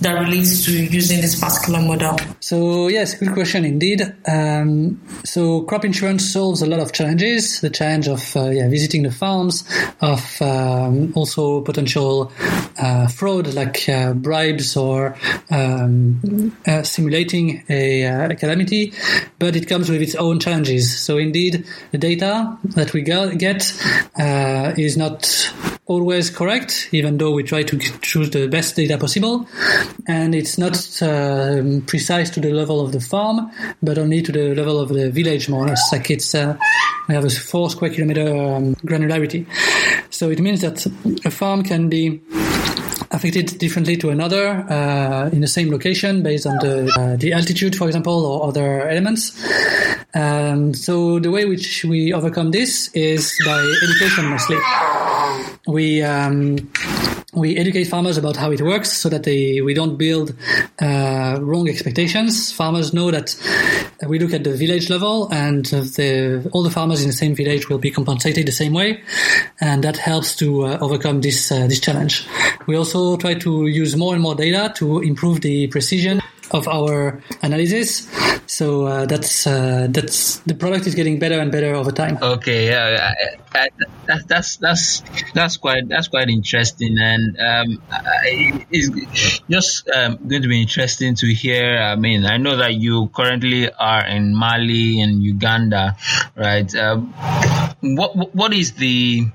that 0.01 0.19
relates 0.19 0.65
to 0.65 0.71
using 0.71 1.21
this 1.21 1.39
particular 1.39 1.81
model? 1.81 2.17
So 2.39 2.87
yes 2.87 3.15
good 3.15 3.33
question 3.33 3.65
indeed. 3.65 4.01
Um, 4.27 5.01
so 5.23 5.61
crop 5.61 5.85
insurance 5.85 6.31
solves 6.31 6.61
a 6.61 6.65
lot 6.65 6.79
of 6.79 6.91
challenges. 6.93 7.61
The 7.61 7.69
challenge 7.69 8.07
of 8.07 8.35
uh, 8.35 8.49
yeah, 8.49 8.69
visiting 8.69 9.03
the 9.03 9.11
farms 9.11 9.63
of 10.01 10.41
um, 10.41 11.13
also 11.15 11.61
potential 11.61 12.31
uh, 12.79 13.07
fraud 13.07 13.53
like 13.53 13.87
uh, 13.89 14.13
bribes 14.13 14.75
or 14.75 15.15
um, 15.51 16.55
uh, 16.67 16.83
simulating 16.83 17.63
a, 17.69 18.05
uh, 18.05 18.29
a 18.29 18.35
calamity 18.35 18.93
but 19.39 19.55
it 19.55 19.67
comes 19.67 19.89
with 19.89 20.01
its 20.01 20.15
own 20.15 20.39
challenges. 20.39 20.99
So 20.99 21.17
indeed 21.17 21.65
the 21.91 21.97
data 21.97 22.57
that 22.85 22.93
we 22.93 23.01
get 23.01 23.73
uh, 24.17 24.73
is 24.77 24.97
not 24.97 25.51
always 25.87 26.29
correct, 26.29 26.89
even 26.91 27.17
though 27.17 27.31
we 27.31 27.43
try 27.43 27.63
to 27.63 27.77
choose 28.01 28.29
the 28.31 28.47
best 28.47 28.75
data 28.75 28.97
possible. 28.97 29.47
And 30.07 30.33
it's 30.33 30.57
not 30.57 30.75
uh, 31.01 31.61
precise 31.85 32.29
to 32.31 32.39
the 32.39 32.51
level 32.51 32.83
of 32.83 32.91
the 32.91 32.99
farm, 32.99 33.51
but 33.81 33.97
only 33.97 34.21
to 34.21 34.31
the 34.31 34.55
level 34.55 34.79
of 34.79 34.89
the 34.89 35.11
village, 35.11 35.49
more 35.49 35.65
or 35.65 35.67
less. 35.67 35.91
Like 35.91 36.09
it's, 36.09 36.33
uh, 36.33 36.57
we 37.07 37.15
have 37.15 37.25
a 37.25 37.29
four 37.29 37.69
square 37.69 37.91
kilometer 37.91 38.27
um, 38.27 38.75
granularity. 38.75 39.45
So 40.09 40.29
it 40.29 40.39
means 40.39 40.61
that 40.61 40.85
a 41.25 41.31
farm 41.31 41.63
can 41.63 41.89
be 41.89 42.21
affected 43.15 43.57
differently 43.57 43.97
to 43.97 44.09
another 44.09 44.47
uh, 44.69 45.29
in 45.31 45.41
the 45.41 45.47
same 45.47 45.71
location 45.71 46.21
based 46.21 46.45
on 46.45 46.57
the 46.59 46.91
uh, 46.97 47.15
the 47.15 47.33
altitude, 47.33 47.75
for 47.75 47.87
example, 47.87 48.25
or 48.25 48.47
other 48.47 48.87
elements. 48.87 49.31
Um, 50.13 50.73
so 50.73 51.19
the 51.19 51.31
way 51.31 51.45
which 51.45 51.83
we 51.85 52.13
overcome 52.13 52.51
this 52.51 52.89
is 52.93 53.33
by 53.45 53.59
education 53.83 54.25
mostly. 54.29 54.57
We 55.67 56.03
um, 56.03 56.69
we 57.35 57.57
educate 57.57 57.85
farmers 57.85 58.17
about 58.17 58.35
how 58.35 58.51
it 58.51 58.61
works 58.61 58.91
so 58.91 59.09
that 59.09 59.23
they 59.23 59.61
we 59.61 59.73
don't 59.73 59.97
build 59.97 60.33
uh, 60.81 61.37
wrong 61.41 61.69
expectations. 61.69 62.51
Farmers 62.51 62.93
know 62.93 63.11
that 63.11 63.35
we 64.07 64.19
look 64.19 64.33
at 64.33 64.43
the 64.43 64.55
village 64.55 64.89
level, 64.89 65.29
and 65.31 65.65
the, 65.65 66.49
all 66.53 66.63
the 66.63 66.69
farmers 66.69 67.01
in 67.01 67.07
the 67.07 67.13
same 67.13 67.35
village 67.35 67.69
will 67.69 67.77
be 67.77 67.91
compensated 67.91 68.47
the 68.47 68.51
same 68.51 68.73
way, 68.73 69.01
and 69.61 69.83
that 69.83 69.97
helps 69.97 70.35
to 70.35 70.65
uh, 70.65 70.77
overcome 70.81 71.21
this 71.21 71.51
uh, 71.51 71.67
this 71.67 71.79
challenge. 71.79 72.25
We 72.67 72.75
also 72.75 73.17
try 73.17 73.35
to 73.35 73.67
use 73.67 73.95
more 73.95 74.13
and 74.13 74.21
more 74.21 74.35
data 74.35 74.73
to 74.75 74.99
improve 75.01 75.41
the 75.41 75.67
precision 75.67 76.21
of 76.51 76.67
our 76.67 77.21
analysis. 77.41 78.07
So 78.47 78.85
uh, 78.85 79.05
that's 79.05 79.47
uh, 79.47 79.87
that's 79.89 80.37
the 80.45 80.53
product 80.53 80.87
is 80.87 80.95
getting 80.95 81.19
better 81.19 81.39
and 81.39 81.51
better 81.51 81.73
over 81.73 81.91
time. 81.91 82.17
Okay, 82.21 82.67
yeah, 82.67 83.11
I, 83.53 83.59
I, 83.59 83.69
that's 84.27 84.57
that's 84.57 85.03
that's 85.33 85.57
quite 85.57 85.89
that's 85.89 86.07
quite 86.07 86.29
interesting, 86.29 86.97
and 86.99 87.37
um, 87.39 87.81
it's 88.69 89.39
just 89.49 89.89
um, 89.89 90.17
going 90.27 90.43
to 90.43 90.47
be 90.47 90.61
interesting 90.61 91.15
to 91.15 91.27
hear. 91.33 91.77
I 91.77 91.95
mean, 91.95 92.25
I 92.25 92.37
know 92.37 92.57
that 92.57 92.75
you 92.75 93.09
currently 93.13 93.71
are 93.71 94.05
in 94.05 94.35
Mali 94.35 95.01
and 95.01 95.23
Uganda, 95.23 95.97
right? 96.35 96.73
Um, 96.75 97.13
what 97.81 98.35
what 98.35 98.53
is 98.53 98.73
the 98.73 99.25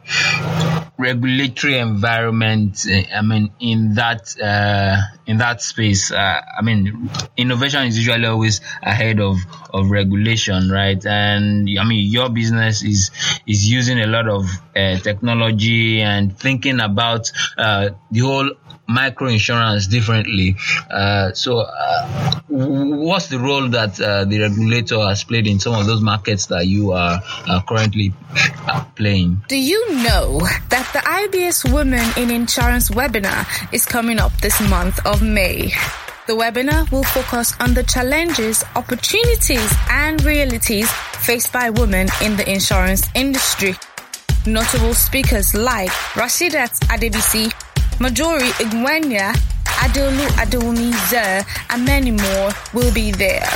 regulatory 0.99 1.79
environment? 1.79 2.87
I 3.15 3.23
mean, 3.23 3.53
in 3.59 3.95
that 3.95 4.37
uh, 4.41 5.01
in 5.27 5.39
that 5.39 5.63
space, 5.63 6.13
uh, 6.13 6.41
I 6.59 6.63
mean, 6.63 7.00
innovation 7.37 7.87
is 7.87 7.97
usually 7.99 8.27
always 8.27 8.61
ahead 8.83 9.21
of 9.21 9.37
of 9.73 9.91
regulation, 9.91 10.71
right? 10.71 11.05
And 11.07 11.69
I 11.79 11.85
mean, 11.85 12.11
your 12.11 12.29
business 12.29 12.83
is 12.83 13.11
is 13.47 13.71
using 13.71 14.01
a 14.01 14.07
lot 14.07 14.29
of 14.29 14.47
uh, 14.77 14.99
technology 14.99 16.01
and 16.01 16.37
thinking 16.37 16.81
about 16.81 17.31
uh, 17.57 17.91
the 18.11 18.21
whole 18.21 18.51
micro 18.91 19.29
insurance 19.29 19.87
differently. 19.87 20.57
Uh, 20.91 21.33
so, 21.33 21.61
uh, 21.61 22.41
what's 22.49 23.29
the 23.29 23.39
role 23.39 23.69
that 23.69 24.01
uh, 24.01 24.25
the 24.25 24.41
regulator 24.41 24.99
has 25.01 25.23
played 25.25 25.47
in 25.47 25.61
some 25.61 25.75
of 25.75 25.87
those 25.87 26.01
markets 26.01 26.47
that 26.47 26.67
you 26.67 26.93
are 26.93 27.23
currently 27.69 28.13
uh, 28.67 28.85
playing? 28.97 29.43
Do 29.49 29.57
you 29.57 29.95
know 30.03 30.41
that 30.69 30.91
the 30.93 30.99
IBS 30.99 31.73
Women 31.73 32.07
in 32.17 32.31
Insurance 32.31 32.91
webinar 32.91 33.47
is 33.73 33.87
coming 33.87 34.19
up 34.19 34.33
this 34.39 34.61
month 34.69 35.05
of 35.07 35.23
May? 35.23 35.73
The 36.31 36.37
webinar 36.37 36.89
will 36.93 37.03
focus 37.03 37.55
on 37.59 37.75
the 37.75 37.83
challenges, 37.83 38.63
opportunities, 38.77 39.75
and 39.91 40.23
realities 40.23 40.89
faced 41.27 41.53
by 41.53 41.71
women 41.71 42.07
in 42.23 42.37
the 42.37 42.49
insurance 42.49 43.03
industry. 43.17 43.75
Notable 44.47 44.95
speakers 44.95 45.57
like 45.57 45.91
Rashidat 46.15 46.71
Adebisi, 46.87 47.51
Majori 47.99 48.49
Igwenya, 48.63 49.33
Adolu 49.83 50.25
Adewumi 50.39 50.93
Zer, 51.11 51.45
and 51.69 51.85
many 51.85 52.13
more 52.13 52.53
will 52.75 52.95
be 52.95 53.11
there. 53.11 53.51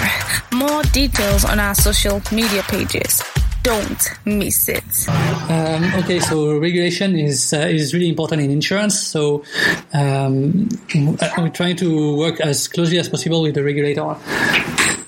More 0.52 0.82
details 0.90 1.44
on 1.44 1.60
our 1.60 1.76
social 1.76 2.20
media 2.32 2.64
pages. 2.64 3.22
Don't 3.64 4.10
miss 4.26 4.68
it. 4.68 5.08
Um, 5.08 5.94
okay, 6.04 6.20
so 6.20 6.58
regulation 6.58 7.18
is 7.18 7.54
uh, 7.54 7.60
is 7.60 7.94
really 7.94 8.10
important 8.10 8.42
in 8.42 8.50
insurance. 8.50 9.00
So 9.00 9.42
um, 9.94 10.68
we're 10.94 11.48
trying 11.48 11.76
to 11.76 12.14
work 12.14 12.40
as 12.40 12.68
closely 12.68 12.98
as 12.98 13.08
possible 13.08 13.40
with 13.40 13.54
the 13.54 13.64
regulator 13.64 14.16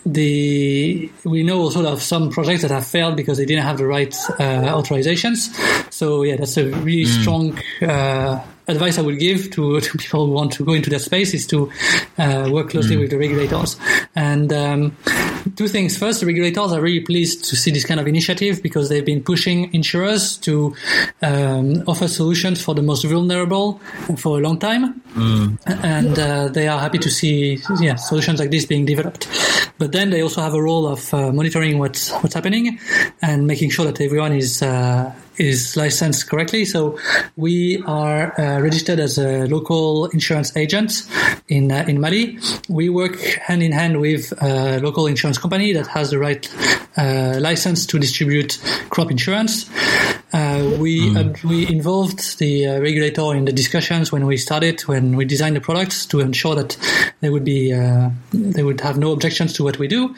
the 0.07 1.11
we 1.25 1.43
know 1.43 1.61
also 1.61 1.85
of 1.85 2.01
some 2.01 2.31
projects 2.31 2.63
that 2.63 2.71
have 2.71 2.87
failed 2.87 3.17
because 3.17 3.39
they 3.39 3.45
didn't 3.45 3.65
have 3.65 3.77
the 3.77 3.87
right 3.87 4.15
uh, 4.39 4.73
authorizations. 4.73 5.53
So 5.93 6.23
yeah, 6.23 6.37
that's 6.37 6.57
a 6.57 6.71
really 6.71 7.05
mm. 7.05 7.21
strong 7.21 7.59
uh, 7.83 8.43
advice 8.69 8.99
I 8.99 9.03
would 9.03 9.19
give 9.19 9.51
to, 9.53 9.81
to 9.81 9.99
people 9.99 10.27
who 10.27 10.33
want 10.33 10.53
to 10.53 10.65
go 10.65 10.73
into 10.73 10.91
that 10.91 11.01
space 11.01 11.35
is 11.35 11.47
to 11.49 11.71
uh, 12.19 12.49
work 12.53 12.71
closely 12.71 12.97
mm. 12.97 13.01
with 13.01 13.11
the 13.11 13.19
regulators. 13.19 13.77
And 14.15 14.53
um, 14.53 14.97
two 15.57 15.69
things. 15.69 15.97
First, 15.97 16.21
the 16.21 16.27
regulators 16.27 16.73
are 16.73 16.81
really 16.81 17.01
pleased 17.01 17.45
to 17.47 17.57
see 17.57 17.71
this 17.71 17.85
kind 17.85 18.01
of 18.01 18.07
initiative 18.07 18.63
because 18.63 18.89
they've 18.89 19.05
been 19.05 19.23
pushing 19.23 19.73
insurers 19.73 20.37
to 20.39 20.75
um, 21.23 21.83
offer 21.87 22.09
solutions 22.09 22.63
for 22.63 22.75
the 22.75 22.83
most 22.83 23.05
vulnerable 23.05 23.81
for 24.17 24.39
a 24.39 24.41
long 24.41 24.59
time. 24.59 25.01
Mm. 25.15 25.59
And 25.83 26.19
uh, 26.19 26.49
they 26.49 26.69
are 26.69 26.79
happy 26.79 26.99
to 26.99 27.11
see 27.11 27.59
yeah, 27.81 27.97
solutions 27.97 28.41
like 28.41 28.51
this 28.51 28.65
being 28.65 28.85
developed. 28.85 29.29
But 29.79 29.93
then 29.93 30.11
they 30.11 30.23
also 30.23 30.41
have 30.41 30.55
a 30.55 30.63
role 30.63 30.87
of 30.87 31.13
uh, 31.13 31.33
monitoring 31.33 31.79
what's 31.79 32.11
what's 32.23 32.35
happening 32.35 32.79
and 33.23 33.47
making 33.47 33.71
sure 33.71 33.85
that 33.85 34.01
everyone 34.01 34.33
is 34.33 34.63
uh, 34.63 35.13
is 35.39 35.77
licensed 35.77 36.29
correctly. 36.29 36.65
So 36.65 36.99
we 37.37 37.83
are 37.87 38.39
uh, 38.39 38.61
registered 38.61 38.99
as 39.01 39.19
a 39.19 39.47
local 39.47 40.07
insurance 40.07 40.57
agent 40.57 41.03
in 41.49 41.71
uh, 41.71 41.85
in 41.89 42.01
Mali. 42.01 42.39
We 42.69 42.89
work 42.89 43.19
hand 43.21 43.63
in 43.63 43.73
hand 43.73 44.01
with 44.01 44.33
a 44.43 44.81
local 44.81 45.07
insurance 45.07 45.39
company 45.39 45.73
that 45.73 45.87
has 45.89 46.11
the 46.11 46.19
right 46.19 46.49
uh, 46.97 47.39
license 47.41 47.87
to 47.87 47.99
distribute 47.99 48.59
crop 48.91 49.11
insurance. 49.11 49.69
Uh, 50.37 50.77
we 50.79 51.01
mm. 51.01 51.45
we 51.45 51.67
involved 51.67 52.39
the 52.39 52.67
uh, 52.67 52.79
regulator 52.79 53.35
in 53.35 53.47
the 53.47 53.53
discussions 53.53 54.13
when 54.13 54.27
we 54.27 54.37
started 54.37 54.79
when 54.83 55.17
we 55.17 55.25
designed 55.25 55.57
the 55.57 55.63
products 55.63 56.05
to 56.05 56.21
ensure 56.21 56.55
that 56.55 56.77
they 57.23 57.31
would 57.31 57.43
be 57.43 57.73
uh, 57.73 58.11
they 58.35 58.63
would 58.63 58.79
have 58.83 58.99
no 58.99 59.13
objections 59.13 59.55
to 59.55 59.65
what 59.65 59.79
we 59.79 59.89
do. 59.89 60.15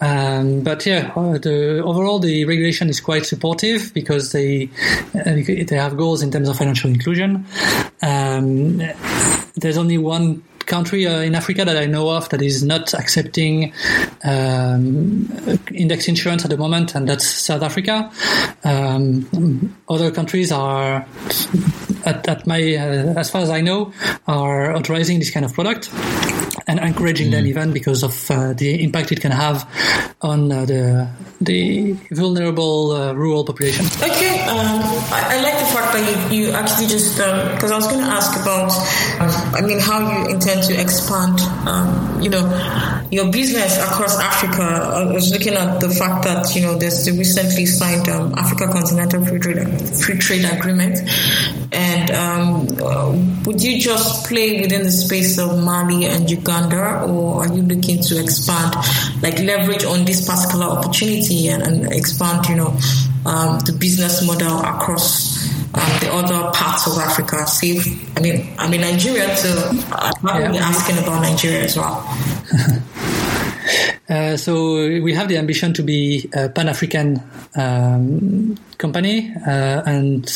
Um, 0.00 0.62
but 0.62 0.86
yeah, 0.86 1.12
the, 1.14 1.82
overall 1.84 2.20
the 2.20 2.46
regulation 2.46 2.88
is 2.88 3.02
quite 3.02 3.26
supportive 3.26 3.92
because 3.92 4.32
they 4.32 4.70
they 5.12 5.76
have 5.76 5.98
goals 5.98 6.22
in 6.22 6.30
terms 6.30 6.48
of 6.48 6.56
financial 6.56 6.88
inclusion. 6.88 7.44
Um, 8.00 8.78
there's 9.56 9.76
only 9.76 9.98
one 9.98 10.42
country 10.66 11.06
uh, 11.06 11.20
in 11.20 11.34
Africa 11.34 11.64
that 11.64 11.76
I 11.76 11.86
know 11.86 12.10
of 12.10 12.28
that 12.30 12.42
is 12.42 12.62
not 12.62 12.94
accepting 12.94 13.72
um, 14.24 15.30
index 15.72 16.08
insurance 16.08 16.44
at 16.44 16.50
the 16.50 16.56
moment, 16.56 16.94
and 16.94 17.08
that's 17.08 17.26
South 17.26 17.62
Africa. 17.62 18.10
Um, 18.64 19.76
other 19.88 20.10
countries 20.10 20.52
are, 20.52 21.06
at, 22.04 22.28
at 22.28 22.46
my 22.46 22.60
uh, 22.76 23.14
as 23.18 23.30
far 23.30 23.42
as 23.42 23.50
I 23.50 23.60
know, 23.60 23.92
are 24.26 24.74
authorizing 24.74 25.18
this 25.18 25.30
kind 25.30 25.44
of 25.44 25.52
product 25.52 25.90
and 26.66 26.78
encouraging 26.80 27.28
mm. 27.28 27.32
them 27.32 27.46
even 27.46 27.72
because 27.72 28.02
of 28.02 28.30
uh, 28.30 28.52
the 28.54 28.82
impact 28.82 29.12
it 29.12 29.20
can 29.20 29.32
have 29.32 29.68
on 30.20 30.50
uh, 30.50 30.64
the 30.64 31.08
the 31.40 31.92
vulnerable 32.10 32.92
uh, 32.92 33.12
rural 33.12 33.44
population. 33.44 33.84
Okay, 34.02 34.40
um, 34.48 34.80
I, 35.12 35.36
I, 35.36 35.42
like 35.42 35.58
the 35.58 35.70
fact 35.74 35.92
that 35.92 36.32
you, 36.32 36.46
you 36.46 36.50
actually 36.52 36.86
just 36.86 37.16
because 37.16 37.70
um, 37.70 37.74
I 37.74 37.76
was 37.76 37.86
going 37.86 38.00
to 38.00 38.10
ask 38.10 38.40
about, 38.40 38.72
I 39.54 39.60
mean, 39.60 39.80
how 39.80 40.00
you 40.00 40.34
intend 40.34 40.62
to 40.64 40.80
expand, 40.80 41.40
um, 41.68 42.22
you 42.22 42.30
know, 42.30 42.44
your 43.10 43.30
business 43.30 43.76
across 43.78 44.18
Africa. 44.18 44.62
I 44.62 45.12
was 45.12 45.30
looking 45.30 45.54
at 45.54 45.80
the 45.80 45.90
fact 45.90 46.24
that 46.24 46.54
you 46.54 46.62
know 46.62 46.78
there's 46.78 47.04
the 47.04 47.12
recently 47.12 47.66
signed 47.66 48.08
um, 48.08 48.34
Africa 48.36 48.68
Continental 48.68 49.24
Free 49.24 49.38
Trade 49.38 49.80
Free 50.04 50.18
Trade 50.18 50.44
Agreement, 50.44 50.98
and 51.74 52.10
um, 52.12 53.42
would 53.44 53.62
you 53.62 53.80
just 53.80 54.26
play 54.26 54.60
within 54.60 54.84
the 54.84 54.90
space 54.90 55.38
of 55.38 55.62
Mali 55.62 56.06
and 56.06 56.30
Uganda, 56.30 57.02
or 57.02 57.44
are 57.44 57.48
you 57.52 57.62
looking 57.62 58.00
to 58.02 58.20
expand, 58.22 58.74
like 59.22 59.38
leverage 59.40 59.84
on 59.84 60.04
this 60.04 60.26
particular 60.26 60.66
opportunity 60.66 61.48
and, 61.48 61.62
and 61.62 61.92
expand, 61.92 62.46
you 62.46 62.56
know, 62.56 62.78
um, 63.26 63.58
the 63.60 63.76
business 63.78 64.24
model 64.26 64.60
across 64.60 65.50
um, 65.74 65.90
the 66.00 66.10
other 66.12 66.50
parts 66.52 66.86
of 66.86 66.98
Africa? 66.98 67.46
See, 67.46 67.78
I 68.16 68.20
mean, 68.20 68.54
I 68.58 68.68
mean 68.68 68.80
Nigeria, 68.80 69.36
so 69.36 69.70
I'm 69.92 70.14
probably 70.20 70.56
yeah. 70.56 70.68
asking 70.68 70.98
about 70.98 71.22
Nigeria 71.22 71.64
as 71.64 71.76
well. 71.76 72.00
Uh, 74.08 74.36
so 74.36 74.74
we 75.00 75.14
have 75.14 75.28
the 75.28 75.38
ambition 75.38 75.72
to 75.72 75.82
be 75.82 76.28
a 76.34 76.48
Pan 76.50 76.68
African 76.68 77.22
um, 77.56 78.54
company 78.76 79.32
uh, 79.46 79.82
and 79.86 80.30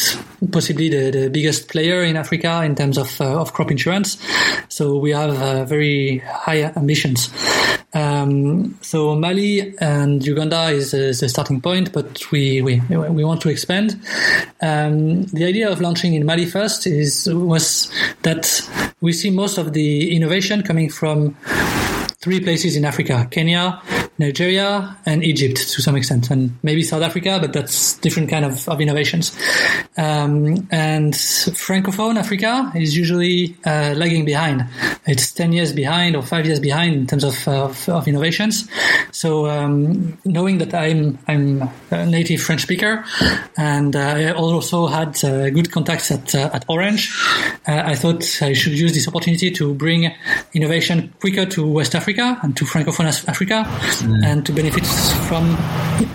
possibly 0.50 0.88
the, 0.88 1.10
the, 1.10 1.28
biggest 1.28 1.68
player 1.68 2.02
in 2.02 2.16
Africa 2.16 2.62
in 2.64 2.74
terms 2.74 2.96
of, 2.96 3.20
uh, 3.20 3.40
of 3.40 3.52
crop 3.52 3.70
insurance. 3.70 4.16
So 4.68 4.98
we 4.98 5.10
have 5.10 5.42
uh, 5.42 5.64
very 5.66 6.18
high 6.18 6.72
ambitions. 6.76 7.28
Um, 7.92 8.78
so 8.80 9.14
Mali 9.14 9.76
and 9.78 10.24
Uganda 10.24 10.68
is, 10.68 10.94
is, 10.94 11.20
the 11.20 11.28
starting 11.28 11.60
point, 11.60 11.92
but 11.92 12.30
we, 12.30 12.62
we, 12.62 12.80
we 12.88 13.24
want 13.24 13.40
to 13.42 13.48
expand. 13.50 14.00
Um, 14.62 15.24
the 15.24 15.44
idea 15.44 15.70
of 15.70 15.80
launching 15.80 16.14
in 16.14 16.24
Mali 16.24 16.46
first 16.46 16.86
is 16.86 17.28
was 17.32 17.90
that 18.22 18.60
we 19.00 19.12
see 19.12 19.30
most 19.30 19.58
of 19.58 19.72
the 19.72 20.14
innovation 20.14 20.62
coming 20.62 20.90
from 20.90 21.36
three 22.20 22.40
places 22.40 22.76
in 22.76 22.84
Africa 22.84 23.28
Kenya, 23.30 23.80
Nigeria, 24.18 24.96
and 25.06 25.24
Egypt 25.24 25.56
to 25.56 25.80
some 25.82 25.96
extent, 25.96 26.30
and 26.30 26.58
maybe 26.62 26.82
South 26.82 27.02
Africa, 27.02 27.38
but 27.40 27.52
that's 27.52 27.94
different 27.98 28.28
kind 28.28 28.44
of, 28.44 28.68
of 28.68 28.80
innovations. 28.80 29.36
Um, 29.96 30.68
and 30.70 31.14
Francophone 31.14 32.18
Africa 32.18 32.72
is 32.74 32.96
usually 32.96 33.56
uh, 33.64 33.94
lagging 33.96 34.24
behind. 34.24 34.66
It's 35.06 35.32
10 35.32 35.52
years 35.52 35.72
behind 35.72 36.16
or 36.16 36.22
five 36.22 36.46
years 36.46 36.60
behind 36.60 36.94
in 36.94 37.06
terms 37.06 37.24
of, 37.24 37.48
of, 37.48 37.88
of 37.88 38.08
innovations. 38.08 38.68
So 39.12 39.46
um, 39.48 40.18
knowing 40.24 40.58
that 40.58 40.74
I'm, 40.74 41.18
I'm 41.28 41.70
a 41.90 42.06
native 42.06 42.42
French 42.42 42.62
speaker 42.62 43.04
and 43.56 43.94
uh, 43.94 44.00
I 44.00 44.32
also 44.32 44.86
had 44.86 45.22
uh, 45.24 45.50
good 45.50 45.70
contacts 45.70 46.10
at, 46.10 46.34
uh, 46.34 46.50
at 46.52 46.64
Orange, 46.68 47.10
uh, 47.66 47.82
I 47.84 47.94
thought 47.94 48.42
I 48.42 48.52
should 48.52 48.72
use 48.72 48.92
this 48.92 49.08
opportunity 49.08 49.50
to 49.52 49.74
bring 49.74 50.12
innovation 50.52 51.14
quicker 51.20 51.46
to 51.46 51.66
West 51.66 51.94
Africa 51.94 52.08
Africa 52.08 52.40
and 52.42 52.56
to 52.56 52.64
Francophone 52.64 53.06
Africa, 53.28 53.64
mm. 54.08 54.24
and 54.24 54.44
to 54.46 54.52
benefit 54.52 54.84
from 55.28 55.56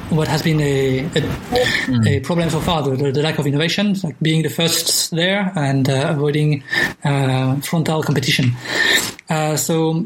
what 0.10 0.27
has 0.27 0.41
been 0.41 0.60
a, 0.62 0.99
a, 0.99 1.06
mm. 1.06 2.08
a 2.08 2.19
problem 2.21 2.49
so 2.49 2.60
far, 2.60 2.82
the, 2.82 3.12
the, 3.12 3.21
lack 3.21 3.39
of 3.39 3.47
innovation, 3.47 3.95
like 4.03 4.19
being 4.21 4.43
the 4.43 4.49
first 4.49 5.12
there 5.12 5.51
and 5.56 5.89
uh, 5.89 6.08
avoiding 6.10 6.63
uh, 7.03 7.56
frontal 7.62 8.03
competition. 8.03 8.51
Uh, 9.29 9.56
so 9.56 10.06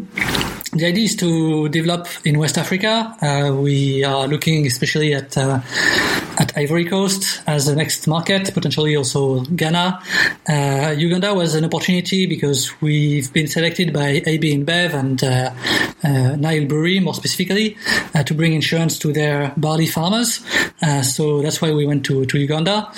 the 0.73 0.85
idea 0.85 1.05
is 1.05 1.15
to 1.15 1.69
develop 1.69 2.07
in 2.25 2.37
West 2.37 2.57
Africa. 2.57 3.15
Uh, 3.21 3.53
we 3.53 4.03
are 4.03 4.27
looking 4.27 4.65
especially 4.67 5.13
at 5.13 5.37
uh, 5.37 5.61
at 6.39 6.57
Ivory 6.57 6.85
Coast 6.85 7.41
as 7.47 7.65
the 7.65 7.75
next 7.75 8.07
market, 8.07 8.53
potentially 8.53 8.95
also 8.95 9.41
Ghana. 9.41 10.01
Uh, 10.47 10.95
Uganda 10.97 11.33
was 11.33 11.55
an 11.55 11.65
opportunity 11.65 12.25
because 12.25 12.69
we've 12.81 13.31
been 13.33 13.47
selected 13.47 13.93
by 13.93 14.21
AB 14.25 14.55
InBev 14.57 14.93
and 14.93 15.23
uh, 15.23 15.51
uh, 16.03 16.35
Nile 16.35 16.65
Brewery, 16.67 16.99
more 16.99 17.13
specifically, 17.13 17.77
uh, 18.13 18.23
to 18.23 18.33
bring 18.33 18.53
insurance 18.53 18.99
to 18.99 19.13
their 19.13 19.53
barley 19.57 19.87
farmers. 19.87 20.43
so 21.01 21.41
that's 21.41 21.61
why 21.61 21.71
we 21.71 21.85
went 21.85 22.05
to 22.05 22.25
to 22.25 22.37
Uganda. 22.37 22.91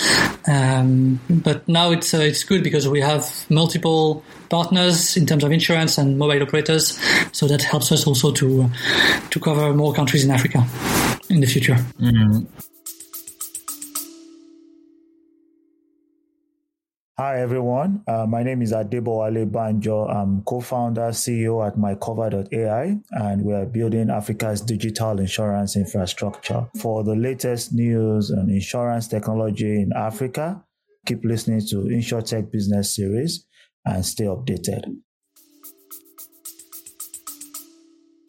Um, 0.46 1.20
but 1.28 1.66
now 1.68 1.92
it's 1.92 2.12
it's 2.14 2.44
good 2.44 2.62
because 2.62 2.88
we 2.88 3.00
have 3.00 3.46
multiple 3.48 4.24
partners 4.50 5.16
in 5.16 5.24
terms 5.24 5.44
of 5.44 5.52
insurance 5.52 5.96
and 5.96 6.18
mobile 6.18 6.42
operators. 6.42 6.98
So 7.32 7.46
that 7.46 7.62
helps 7.62 7.92
us 7.92 8.06
also 8.06 8.32
to 8.32 8.68
to 9.30 9.40
cover 9.40 9.72
more 9.72 9.94
countries 9.94 10.24
in 10.24 10.30
Africa 10.30 10.66
in 11.30 11.40
the 11.40 11.46
future. 11.46 11.76
Mm-hmm. 11.98 12.44
Hi, 17.20 17.42
everyone. 17.42 18.02
Uh, 18.08 18.24
my 18.26 18.42
name 18.42 18.62
is 18.62 18.72
Adebowale 18.72 19.44
Banjo. 19.52 20.06
I'm 20.08 20.42
co-founder, 20.42 21.10
CEO 21.10 21.66
at 21.66 21.76
mycover.ai, 21.76 22.98
and 23.10 23.42
we're 23.42 23.66
building 23.66 24.08
Africa's 24.08 24.62
digital 24.62 25.20
insurance 25.20 25.76
infrastructure. 25.76 26.66
For 26.80 27.04
the 27.04 27.14
latest 27.14 27.74
news 27.74 28.30
on 28.30 28.48
insurance 28.48 29.06
technology 29.06 29.82
in 29.82 29.90
Africa, 29.94 30.64
keep 31.04 31.22
listening 31.22 31.60
to 31.68 31.90
InsurTech 31.92 32.50
Business 32.50 32.96
Series 32.96 33.44
and 33.84 34.04
stay 34.04 34.24
updated. 34.24 34.96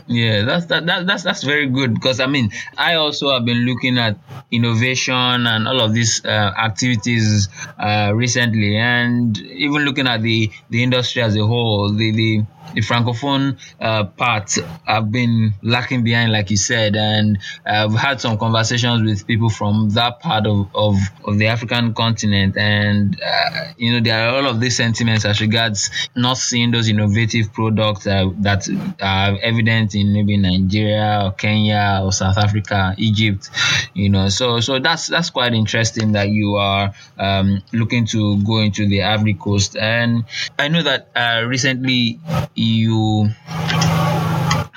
Yeah, 0.07 0.43
that's 0.43 0.65
that, 0.65 0.85
that 0.87 1.07
that's 1.07 1.23
that's 1.23 1.43
very 1.43 1.67
good 1.69 1.93
because 1.93 2.19
I 2.19 2.25
mean 2.27 2.51
I 2.77 2.95
also 2.95 3.31
have 3.31 3.45
been 3.45 3.65
looking 3.65 3.97
at 3.97 4.17
innovation 4.51 5.47
and 5.47 5.67
all 5.67 5.79
of 5.79 5.93
these 5.93 6.25
uh, 6.25 6.27
activities 6.57 7.47
uh, 7.79 8.11
recently, 8.13 8.75
and 8.77 9.37
even 9.37 9.83
looking 9.83 10.07
at 10.07 10.21
the 10.21 10.51
the 10.69 10.83
industry 10.83 11.21
as 11.21 11.35
a 11.37 11.45
whole. 11.45 11.93
The 11.93 12.11
the 12.11 12.45
the 12.73 12.81
francophone 12.81 13.57
uh, 13.79 14.05
part 14.05 14.57
have 14.85 15.11
been 15.11 15.53
lacking 15.61 16.03
behind, 16.03 16.31
like 16.31 16.49
you 16.51 16.57
said, 16.57 16.95
and 16.95 17.39
I've 17.65 17.93
had 17.93 18.21
some 18.21 18.37
conversations 18.37 19.03
with 19.03 19.27
people 19.27 19.49
from 19.49 19.89
that 19.91 20.19
part 20.19 20.47
of, 20.47 20.69
of, 20.73 20.95
of 21.25 21.37
the 21.37 21.47
African 21.47 21.93
continent, 21.93 22.57
and 22.57 23.19
uh, 23.21 23.73
you 23.77 23.93
know 23.93 23.99
there 24.01 24.29
are 24.29 24.35
all 24.37 24.47
of 24.47 24.59
these 24.59 24.77
sentiments 24.77 25.25
as 25.25 25.41
regards 25.41 25.89
not 26.15 26.37
seeing 26.37 26.71
those 26.71 26.89
innovative 26.89 27.53
products 27.53 28.07
uh, 28.07 28.29
that 28.39 28.67
are 29.01 29.37
evident 29.41 29.95
in 29.95 30.13
maybe 30.13 30.37
Nigeria 30.37 31.21
or 31.25 31.31
Kenya 31.31 32.01
or 32.03 32.11
South 32.11 32.37
Africa, 32.37 32.95
Egypt, 32.97 33.49
you 33.93 34.09
know. 34.09 34.29
So 34.29 34.59
so 34.59 34.79
that's 34.79 35.07
that's 35.07 35.29
quite 35.29 35.53
interesting 35.53 36.13
that 36.13 36.29
you 36.29 36.55
are 36.55 36.93
um, 37.17 37.61
looking 37.73 38.05
to 38.07 38.41
go 38.43 38.59
into 38.59 38.87
the 38.87 39.03
Ivory 39.03 39.33
Coast, 39.33 39.75
and 39.75 40.25
I 40.57 40.67
know 40.69 40.83
that 40.83 41.09
uh, 41.15 41.43
recently 41.45 42.19
you 42.55 43.29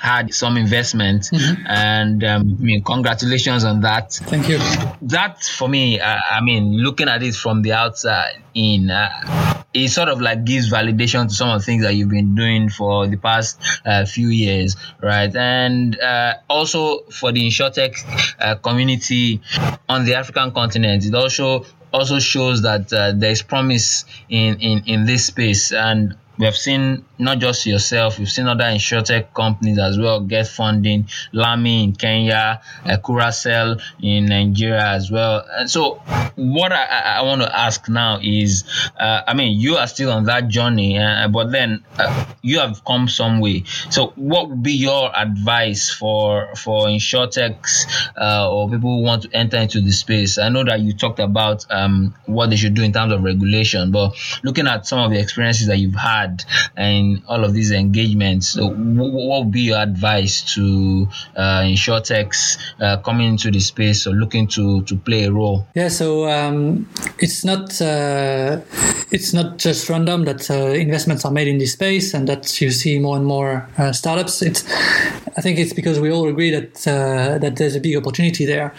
had 0.05 0.33
some 0.33 0.55
investment 0.55 1.23
mm-hmm. 1.23 1.65
and 1.67 2.23
um, 2.23 2.57
I 2.59 2.63
mean 2.63 2.83
congratulations 2.83 3.63
on 3.63 3.81
that. 3.81 4.13
Thank 4.13 4.47
you. 4.49 4.59
That 5.01 5.43
for 5.43 5.67
me 5.67 5.99
uh, 5.99 6.19
I 6.31 6.41
mean 6.41 6.77
looking 6.77 7.09
at 7.09 7.23
it 7.23 7.35
from 7.35 7.63
the 7.63 7.73
outside 7.73 8.41
in 8.53 8.91
uh, 8.91 9.63
it 9.73 9.89
sort 9.89 10.09
of 10.09 10.21
like 10.21 10.45
gives 10.45 10.71
validation 10.71 11.27
to 11.27 11.33
some 11.33 11.49
of 11.49 11.59
the 11.59 11.65
things 11.65 11.83
that 11.83 11.95
you've 11.95 12.09
been 12.09 12.35
doing 12.35 12.69
for 12.69 13.07
the 13.07 13.17
past 13.17 13.59
uh, 13.85 14.05
few 14.05 14.29
years 14.29 14.75
right? 15.01 15.35
And 15.35 15.99
uh, 15.99 16.35
also 16.49 16.99
for 17.09 17.31
the 17.31 17.41
insurtech 17.47 17.95
uh, 18.39 18.55
community 18.55 19.41
on 19.89 20.05
the 20.05 20.15
African 20.15 20.51
continent 20.51 21.03
it 21.05 21.15
also 21.15 21.65
also 21.95 22.19
shows 22.19 22.61
that 22.63 22.91
uh, 22.91 23.13
there 23.15 23.31
is 23.31 23.41
promise 23.41 24.05
in, 24.29 24.59
in 24.59 24.83
in 24.85 25.05
this 25.05 25.27
space. 25.27 25.71
And 25.71 26.17
we 26.37 26.45
have 26.45 26.55
seen 26.55 27.05
not 27.17 27.39
just 27.39 27.65
yourself, 27.65 28.19
we've 28.19 28.29
seen 28.29 28.47
other 28.47 28.65
insurtech 28.65 29.33
companies 29.33 29.79
as 29.79 29.97
well 29.97 30.19
get 30.19 30.47
funding, 30.47 31.07
Lami 31.31 31.83
in 31.83 31.95
Kenya, 31.95 32.61
uh, 32.85 32.97
Curacell 32.97 33.81
in 34.01 34.25
Nigeria 34.25 34.85
as 34.85 35.09
well. 35.09 35.45
And 35.49 35.69
so, 35.69 35.95
what 36.35 36.73
I, 36.73 36.83
I 36.83 37.21
want 37.21 37.41
to 37.41 37.57
ask 37.57 37.87
now 37.87 38.19
is, 38.21 38.65
uh, 38.99 39.21
I 39.27 39.33
mean, 39.33 39.59
you 39.59 39.77
are 39.77 39.87
still 39.87 40.11
on 40.11 40.25
that 40.25 40.49
journey, 40.49 40.97
uh, 40.97 41.27
but 41.29 41.51
then 41.51 41.85
uh, 41.97 42.25
you 42.41 42.59
have 42.59 42.83
come 42.83 43.07
some 43.07 43.39
way. 43.39 43.63
So, 43.89 44.07
what 44.15 44.49
would 44.49 44.63
be 44.63 44.73
your 44.73 45.15
advice 45.15 45.89
for 45.89 46.55
for 46.55 46.87
insurtechs 46.87 47.85
uh, 48.19 48.51
or 48.51 48.69
people 48.69 48.97
who 48.97 49.03
want 49.03 49.23
to 49.23 49.29
enter 49.33 49.57
into 49.57 49.79
the 49.81 49.91
space? 49.91 50.37
I 50.37 50.49
know 50.49 50.63
that 50.65 50.81
you 50.81 50.93
talked 50.93 51.19
about 51.19 51.65
um, 51.69 52.13
what 52.25 52.49
they 52.49 52.57
should 52.57 52.73
do 52.73 52.83
in 52.83 52.91
terms 52.91 53.13
of 53.13 53.23
regulation, 53.23 53.91
but 53.91 54.15
looking 54.43 54.67
at 54.67 54.85
some 54.85 54.99
of 54.99 55.11
the 55.11 55.19
experiences 55.19 55.67
that 55.67 55.77
you've 55.77 55.95
had 55.95 56.24
had 56.25 56.43
in 56.77 57.23
all 57.27 57.43
of 57.43 57.53
these 57.53 57.71
engagements. 57.71 58.49
So 58.49 58.69
what 58.69 59.45
would 59.45 59.51
be 59.51 59.61
your 59.61 59.77
advice 59.77 60.53
to 60.55 61.07
uh, 61.35 61.61
insurtechs 61.61 62.57
uh, 62.79 62.97
coming 62.97 63.29
into 63.29 63.51
the 63.51 63.59
space 63.59 64.07
or 64.07 64.13
looking 64.13 64.47
to 64.47 64.83
to 64.83 64.95
play 64.97 65.25
a 65.25 65.31
role? 65.31 65.67
Yeah, 65.75 65.89
so 65.89 66.27
um, 66.29 66.87
it's 67.19 67.45
not 67.45 67.81
uh, 67.81 68.61
it's 69.11 69.33
not 69.33 69.57
just 69.57 69.89
random 69.89 70.25
that 70.25 70.49
uh, 70.49 70.73
investments 70.73 71.25
are 71.25 71.31
made 71.31 71.47
in 71.47 71.57
this 71.57 71.73
space 71.73 72.13
and 72.13 72.27
that 72.27 72.61
you 72.61 72.71
see 72.71 72.99
more 72.99 73.17
and 73.17 73.25
more 73.25 73.69
uh, 73.77 73.91
startups. 73.91 74.41
It's 74.41 74.63
I 75.37 75.41
think 75.41 75.59
it's 75.59 75.73
because 75.73 75.99
we 75.99 76.11
all 76.11 76.27
agree 76.27 76.51
that 76.51 76.87
uh, 76.87 77.37
that 77.39 77.57
there's 77.57 77.75
a 77.75 77.79
big 77.79 77.95
opportunity 77.95 78.45
there. 78.45 78.73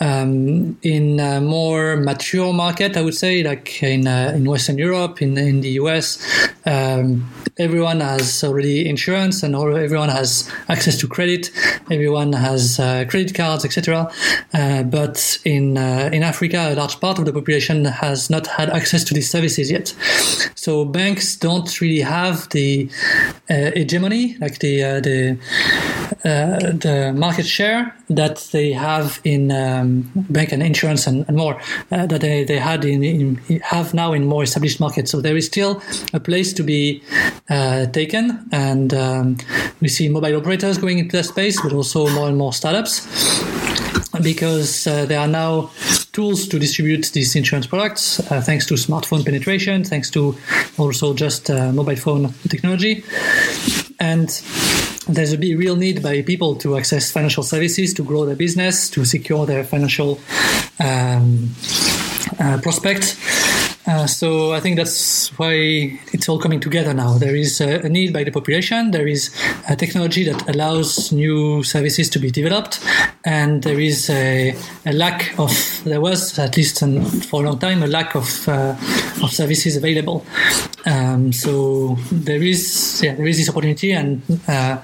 Um, 0.00 0.78
in 0.82 1.20
a 1.20 1.40
more 1.40 1.96
mature 1.96 2.52
market, 2.52 2.96
I 2.96 3.02
would 3.02 3.14
say, 3.14 3.42
like 3.42 3.82
in 3.82 4.06
in 4.06 4.44
Western 4.44 4.78
Europe, 4.78 5.22
in 5.22 5.38
in 5.38 5.60
the 5.62 5.70
US. 5.80 6.18
Uh, 6.66 6.82
um, 6.82 7.30
everyone 7.58 8.00
has 8.00 8.42
already 8.44 8.88
insurance 8.88 9.42
and 9.42 9.54
everyone 9.54 10.08
has 10.08 10.50
access 10.68 10.96
to 10.98 11.08
credit. 11.08 11.50
Everyone 11.90 12.32
has 12.32 12.78
uh, 12.78 13.04
credit 13.08 13.34
cards, 13.34 13.64
etc. 13.64 14.10
Uh, 14.54 14.82
but 14.82 15.38
in 15.44 15.78
uh, 15.78 16.10
in 16.12 16.22
Africa, 16.22 16.72
a 16.72 16.74
large 16.74 17.00
part 17.00 17.18
of 17.18 17.24
the 17.24 17.32
population 17.32 17.84
has 17.84 18.30
not 18.30 18.46
had 18.46 18.70
access 18.70 19.04
to 19.04 19.14
these 19.14 19.30
services 19.30 19.70
yet. 19.70 19.94
So 20.54 20.84
banks 20.84 21.36
don't 21.36 21.80
really 21.80 22.00
have 22.00 22.48
the 22.50 22.88
uh, 23.50 23.70
hegemony, 23.74 24.36
like 24.40 24.58
the 24.58 24.84
uh, 24.84 25.00
the 25.00 25.32
uh, 25.32 26.01
the 26.22 27.12
market 27.14 27.46
share 27.46 27.94
that 28.08 28.48
they 28.52 28.72
have 28.72 29.20
in 29.24 29.50
um, 29.50 30.10
bank 30.14 30.52
and 30.52 30.62
insurance 30.62 31.06
and, 31.06 31.24
and 31.28 31.36
more 31.36 31.60
that 31.90 32.20
they, 32.20 32.44
they 32.44 32.58
had 32.58 32.84
in, 32.84 33.02
in 33.02 33.36
have 33.62 33.94
now 33.94 34.12
in 34.12 34.24
more 34.24 34.42
established 34.42 34.80
markets. 34.80 35.10
So 35.10 35.20
there 35.20 35.36
is 35.36 35.46
still 35.46 35.82
a 36.12 36.20
place 36.20 36.52
to 36.54 36.62
be 36.62 37.02
uh, 37.48 37.86
taken, 37.86 38.48
and 38.52 38.92
um, 38.94 39.36
we 39.80 39.88
see 39.88 40.08
mobile 40.08 40.36
operators 40.36 40.78
going 40.78 40.98
into 40.98 41.16
that 41.16 41.24
space, 41.24 41.60
but 41.60 41.72
also 41.72 42.08
more 42.10 42.28
and 42.28 42.36
more 42.36 42.52
startups 42.52 43.06
because 44.22 44.86
uh, 44.86 45.06
there 45.06 45.18
are 45.18 45.28
now 45.28 45.70
tools 46.12 46.46
to 46.46 46.58
distribute 46.58 47.10
these 47.12 47.34
insurance 47.34 47.66
products 47.66 48.20
uh, 48.30 48.40
thanks 48.40 48.66
to 48.66 48.74
smartphone 48.74 49.24
penetration, 49.24 49.84
thanks 49.84 50.10
to 50.10 50.36
also 50.78 51.14
just 51.14 51.50
uh, 51.50 51.72
mobile 51.72 51.96
phone 51.96 52.32
technology. 52.48 53.02
And 53.98 54.28
there's 55.08 55.32
a 55.32 55.36
real 55.36 55.76
need 55.76 56.02
by 56.02 56.22
people 56.22 56.56
to 56.56 56.76
access 56.76 57.10
financial 57.10 57.42
services, 57.42 57.92
to 57.94 58.04
grow 58.04 58.24
their 58.24 58.36
business, 58.36 58.88
to 58.90 59.04
secure 59.04 59.46
their 59.46 59.64
financial 59.64 60.20
um, 60.78 61.50
uh, 62.38 62.58
prospects. 62.62 63.16
Uh, 63.86 64.06
so 64.06 64.52
I 64.52 64.60
think 64.60 64.76
that's 64.76 65.36
why 65.38 65.54
it's 66.12 66.28
all 66.28 66.38
coming 66.38 66.60
together 66.60 66.94
now. 66.94 67.18
There 67.18 67.34
is 67.34 67.60
a, 67.60 67.80
a 67.80 67.88
need 67.88 68.12
by 68.12 68.22
the 68.22 68.30
population. 68.30 68.92
There 68.92 69.08
is 69.08 69.34
a 69.68 69.74
technology 69.74 70.22
that 70.24 70.48
allows 70.48 71.10
new 71.10 71.64
services 71.64 72.08
to 72.10 72.20
be 72.20 72.30
developed, 72.30 72.80
and 73.24 73.62
there 73.64 73.80
is 73.80 74.08
a, 74.08 74.54
a 74.86 74.92
lack 74.92 75.36
of. 75.38 75.52
There 75.84 76.00
was 76.00 76.38
at 76.38 76.56
least 76.56 76.80
an, 76.82 77.04
for 77.04 77.42
a 77.42 77.46
long 77.46 77.58
time 77.58 77.82
a 77.82 77.88
lack 77.88 78.14
of 78.14 78.48
uh, 78.48 78.76
of 79.22 79.32
services 79.32 79.76
available. 79.76 80.24
Um, 80.86 81.32
so 81.32 81.96
there 82.12 82.42
is 82.42 83.00
yeah 83.02 83.14
there 83.14 83.26
is 83.26 83.38
this 83.38 83.48
opportunity, 83.48 83.92
and 83.92 84.22
uh, 84.46 84.78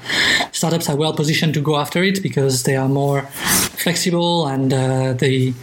startups 0.59 0.89
are 0.89 0.97
well 0.97 1.13
positioned 1.13 1.55
to 1.55 1.61
go 1.61 1.77
after 1.77 2.03
it 2.03 2.23
because 2.23 2.65
they 2.65 2.77
are 2.77 2.89
more 2.89 3.23
flexible 3.85 4.47
and 4.47 4.73
uh, 4.73 5.13
they 5.23 5.55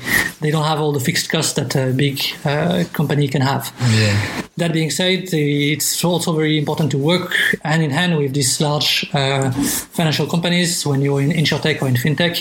they 0.42 0.52
don't 0.52 0.66
have 0.72 0.80
all 0.80 0.94
the 0.94 1.00
fixed 1.00 1.30
costs 1.30 1.54
that 1.54 1.76
a 1.76 1.92
big 1.94 2.18
uh, 2.46 2.84
company 2.94 3.28
can 3.28 3.42
have. 3.42 3.64
Yeah. 3.92 4.16
That 4.58 4.72
being 4.72 4.90
said, 4.90 5.34
it's 5.34 6.04
also 6.04 6.32
very 6.34 6.58
important 6.58 6.92
to 6.92 6.98
work 6.98 7.36
hand 7.64 7.84
in 7.84 7.92
hand 7.92 8.18
with 8.18 8.34
these 8.34 8.62
large 8.62 8.90
uh, 9.14 9.52
financial 9.98 10.28
companies 10.28 10.86
when 10.86 11.02
you're 11.02 11.22
in 11.22 11.32
insurtech 11.32 11.82
or 11.82 11.88
in 11.88 11.96
fintech, 11.96 12.36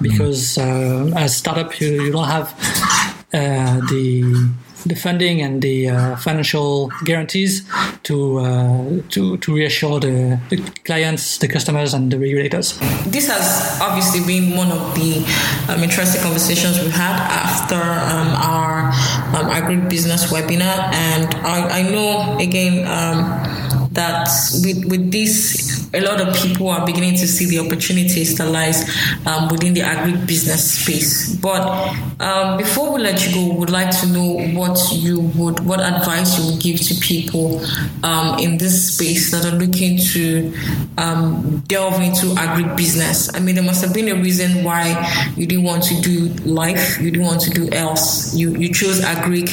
because 0.00 0.58
uh, 0.58 1.22
as 1.22 1.32
a 1.32 1.38
startup 1.42 1.80
you, 1.80 1.88
you 2.04 2.10
don't 2.10 2.30
have 2.36 2.46
uh, 3.32 3.80
the 3.92 4.50
the 4.86 4.94
funding 4.94 5.42
and 5.42 5.62
the 5.62 5.88
uh, 5.88 6.16
financial 6.16 6.90
guarantees 7.04 7.64
to 8.04 8.38
uh, 8.38 9.02
to 9.10 9.36
to 9.38 9.54
reassure 9.54 10.00
the, 10.00 10.38
the, 10.50 10.56
clients, 10.84 11.38
the 11.38 11.48
customers, 11.48 11.94
and 11.94 12.10
the 12.10 12.18
regulators. 12.18 12.78
This 13.06 13.28
has 13.28 13.80
obviously 13.80 14.20
been 14.26 14.56
one 14.56 14.70
of 14.70 14.94
the 14.94 15.24
um, 15.68 15.82
interesting 15.82 16.22
conversations 16.22 16.80
we 16.80 16.90
had 16.90 17.16
after 17.16 17.76
um, 17.76 18.28
our 18.36 18.90
um, 19.36 19.50
agribusiness 19.50 20.28
webinar, 20.32 20.92
and 20.92 21.34
I, 21.44 21.80
I 21.80 21.82
know 21.82 22.38
again 22.38 22.86
um, 22.86 23.90
that 23.92 24.28
with 24.62 24.84
with 24.84 25.10
this 25.10 25.59
a 25.92 26.00
lot 26.00 26.20
of 26.20 26.34
people 26.36 26.68
are 26.68 26.86
beginning 26.86 27.16
to 27.16 27.26
see 27.26 27.46
the 27.46 27.58
opportunities 27.58 28.36
that 28.38 28.46
lies 28.46 28.84
um, 29.26 29.48
within 29.48 29.74
the 29.74 29.80
agribusiness 29.80 30.80
space. 30.82 31.34
But 31.36 31.62
um, 32.20 32.58
before 32.58 32.92
we 32.92 33.00
let 33.00 33.26
you 33.26 33.34
go, 33.34 33.52
we 33.52 33.58
would 33.58 33.70
like 33.70 33.90
to 34.00 34.06
know 34.06 34.38
what 34.58 34.78
you 34.92 35.20
would, 35.34 35.60
what 35.60 35.80
advice 35.80 36.38
you 36.38 36.52
would 36.52 36.62
give 36.62 36.80
to 36.80 36.94
people 37.00 37.60
um, 38.04 38.38
in 38.38 38.58
this 38.58 38.94
space 38.94 39.32
that 39.32 39.44
are 39.44 39.56
looking 39.56 39.98
to 39.98 40.54
um, 40.96 41.60
delve 41.66 42.00
into 42.00 42.26
agribusiness. 42.36 43.34
I 43.34 43.40
mean, 43.40 43.56
there 43.56 43.64
must 43.64 43.84
have 43.84 43.92
been 43.92 44.08
a 44.08 44.14
reason 44.14 44.62
why 44.62 45.32
you 45.36 45.46
didn't 45.46 45.64
want 45.64 45.82
to 45.84 46.00
do 46.00 46.28
life, 46.44 47.00
you 47.00 47.10
didn't 47.10 47.26
want 47.26 47.40
to 47.42 47.50
do 47.50 47.68
else. 47.72 48.34
You 48.34 48.54
you 48.54 48.72
chose 48.72 49.00
agri 49.00 49.44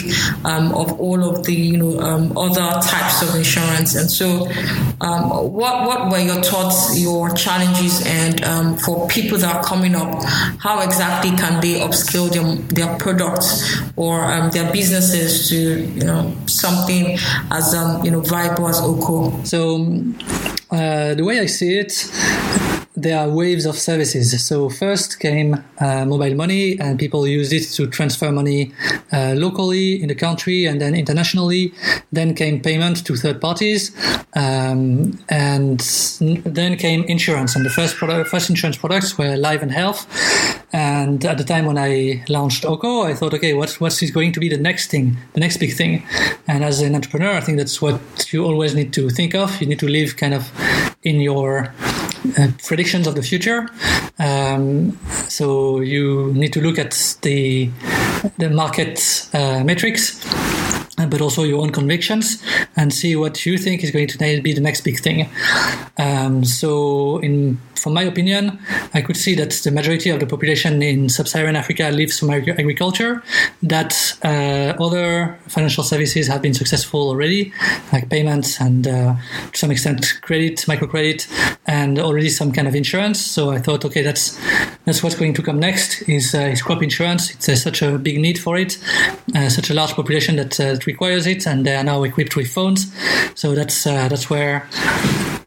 um, 0.43 0.73
of 0.73 0.99
all 0.99 1.23
of 1.23 1.45
the 1.45 1.53
you 1.53 1.77
know 1.77 1.99
um, 1.99 2.37
other 2.37 2.79
types 2.81 3.21
of 3.21 3.35
insurance, 3.35 3.95
and 3.95 4.09
so 4.09 4.45
what 4.99 5.87
what 5.87 6.11
were 6.11 6.26
your 6.27 6.41
thoughts, 6.43 6.99
your 6.99 7.29
challenges, 7.31 8.05
and 8.05 8.79
for 8.81 9.07
people 9.07 9.37
that 9.37 9.55
are 9.55 9.63
coming 9.63 9.95
up, 9.95 10.23
how 10.59 10.81
exactly 10.81 11.31
can 11.31 11.61
they 11.61 11.79
upscale 11.79 12.29
their 12.31 12.47
their 12.77 12.97
products 12.97 13.81
or 13.95 14.23
um, 14.23 14.51
their 14.51 14.71
businesses 14.71 15.49
to 15.49 15.81
you 15.81 16.03
know 16.03 16.33
something 16.45 17.17
as 17.51 17.73
um, 17.73 18.03
you 18.05 18.11
know 18.11 18.21
viable 18.21 18.67
as 18.67 18.79
Oko? 18.79 19.43
So 19.43 19.77
uh, 20.71 21.13
the 21.15 21.23
way 21.23 21.39
I 21.39 21.45
see 21.45 21.79
it, 21.79 21.93
there 22.97 23.19
are 23.19 23.29
waves 23.29 23.67
of 23.67 23.77
services. 23.77 24.43
So 24.43 24.69
first 24.69 25.19
came 25.19 25.63
uh, 25.79 26.03
mobile 26.05 26.33
money, 26.33 26.79
and 26.79 26.97
people 26.97 27.27
used 27.27 27.53
it 27.53 27.63
to 27.75 27.85
transfer 27.87 28.31
money 28.31 28.73
uh, 29.13 29.35
locally 29.37 30.01
in 30.01 30.07
the 30.07 30.15
country 30.15 30.65
and 30.65 30.81
then 30.81 30.95
internationally. 30.95 31.73
Then 32.11 32.33
came 32.33 32.59
payment 32.59 33.05
to 33.05 33.15
third 33.15 33.39
parties, 33.39 33.91
um, 34.35 35.19
and 35.29 35.79
then 36.19 36.75
came 36.77 37.03
insurance. 37.03 37.55
And 37.55 37.63
the 37.63 37.69
first 37.69 37.95
product, 37.97 38.29
first 38.29 38.49
insurance 38.49 38.77
products 38.77 39.17
were 39.17 39.37
life 39.37 39.61
and 39.61 39.71
health. 39.71 40.07
And 40.73 41.23
at 41.23 41.37
the 41.37 41.43
time 41.43 41.65
when 41.65 41.77
I 41.77 42.23
launched 42.27 42.65
Oko, 42.65 43.03
I 43.03 43.13
thought, 43.13 43.33
okay, 43.35 43.53
what 43.53 43.69
what 43.79 44.01
is 44.01 44.09
going 44.09 44.31
to 44.31 44.39
be 44.39 44.49
the 44.49 44.57
next 44.57 44.89
thing, 44.89 45.17
the 45.33 45.39
next 45.39 45.57
big 45.57 45.73
thing? 45.73 46.03
And 46.47 46.63
as 46.63 46.81
an 46.81 46.95
entrepreneur, 46.95 47.33
I 47.33 47.41
think 47.41 47.59
that's 47.59 47.79
what 47.79 48.01
you 48.33 48.43
always 48.43 48.73
need 48.73 48.91
to 48.93 49.09
think 49.11 49.35
of. 49.35 49.61
You 49.61 49.67
need 49.67 49.79
to 49.79 49.87
live 49.87 50.17
kind 50.17 50.33
of 50.33 50.51
in 51.03 51.21
your 51.21 51.71
uh, 52.37 52.47
predictions 52.65 53.07
of 53.07 53.15
the 53.15 53.23
future. 53.23 53.67
Um, 54.19 54.97
so 55.27 55.79
you 55.79 56.33
need 56.33 56.53
to 56.53 56.61
look 56.61 56.79
at 56.79 57.17
the 57.21 57.69
the 58.37 58.49
market 58.49 59.29
uh, 59.33 59.63
metrics 59.63 60.19
but 61.05 61.21
also 61.21 61.43
your 61.43 61.61
own 61.61 61.71
convictions 61.71 62.41
and 62.75 62.91
see 62.93 63.15
what 63.15 63.45
you 63.45 63.57
think 63.57 63.83
is 63.83 63.91
going 63.91 64.07
to 64.07 64.41
be 64.41 64.53
the 64.53 64.61
next 64.61 64.81
big 64.81 64.99
thing. 64.99 65.29
Um, 65.97 66.43
so, 66.43 67.19
in 67.19 67.59
from 67.75 67.93
my 67.93 68.03
opinion, 68.03 68.59
I 68.93 69.01
could 69.01 69.15
see 69.15 69.35
that 69.35 69.51
the 69.63 69.71
majority 69.71 70.09
of 70.09 70.19
the 70.19 70.25
population 70.25 70.81
in 70.81 71.09
sub-Saharan 71.09 71.55
Africa 71.55 71.89
lives 71.91 72.19
from 72.19 72.31
agriculture. 72.31 73.23
That 73.61 74.17
uh, 74.23 74.83
other 74.83 75.37
financial 75.47 75.83
services 75.83 76.27
have 76.27 76.41
been 76.41 76.53
successful 76.53 77.07
already, 77.07 77.53
like 77.93 78.09
payments 78.09 78.59
and 78.59 78.87
uh, 78.87 79.15
to 79.51 79.57
some 79.57 79.71
extent 79.71 80.19
credit, 80.21 80.57
microcredit, 80.67 81.27
and 81.67 81.99
already 81.99 82.29
some 82.29 82.51
kind 82.51 82.67
of 82.67 82.75
insurance. 82.75 83.23
So 83.23 83.51
I 83.51 83.59
thought, 83.59 83.85
okay, 83.85 84.01
that's 84.01 84.39
that's 84.85 85.03
what's 85.03 85.15
going 85.15 85.33
to 85.33 85.43
come 85.43 85.59
next 85.59 86.01
is, 86.09 86.33
uh, 86.33 86.39
is 86.39 86.61
crop 86.61 86.81
insurance. 86.81 87.31
It's 87.31 87.49
uh, 87.49 87.55
such 87.55 87.81
a 87.81 87.97
big 87.97 88.19
need 88.19 88.39
for 88.39 88.57
it, 88.57 88.77
uh, 89.35 89.49
such 89.49 89.69
a 89.69 89.73
large 89.73 89.91
population 89.91 90.37
that 90.37 90.59
uh, 90.59 90.77
requires 90.87 91.27
it, 91.27 91.45
and 91.45 91.65
they 91.65 91.75
are 91.75 91.83
now 91.83 92.01
equipped 92.03 92.35
with 92.35 92.51
phones. 92.51 92.91
So 93.35 93.53
that's 93.53 93.85
uh, 93.85 94.07
that's 94.07 94.29
where 94.29 94.67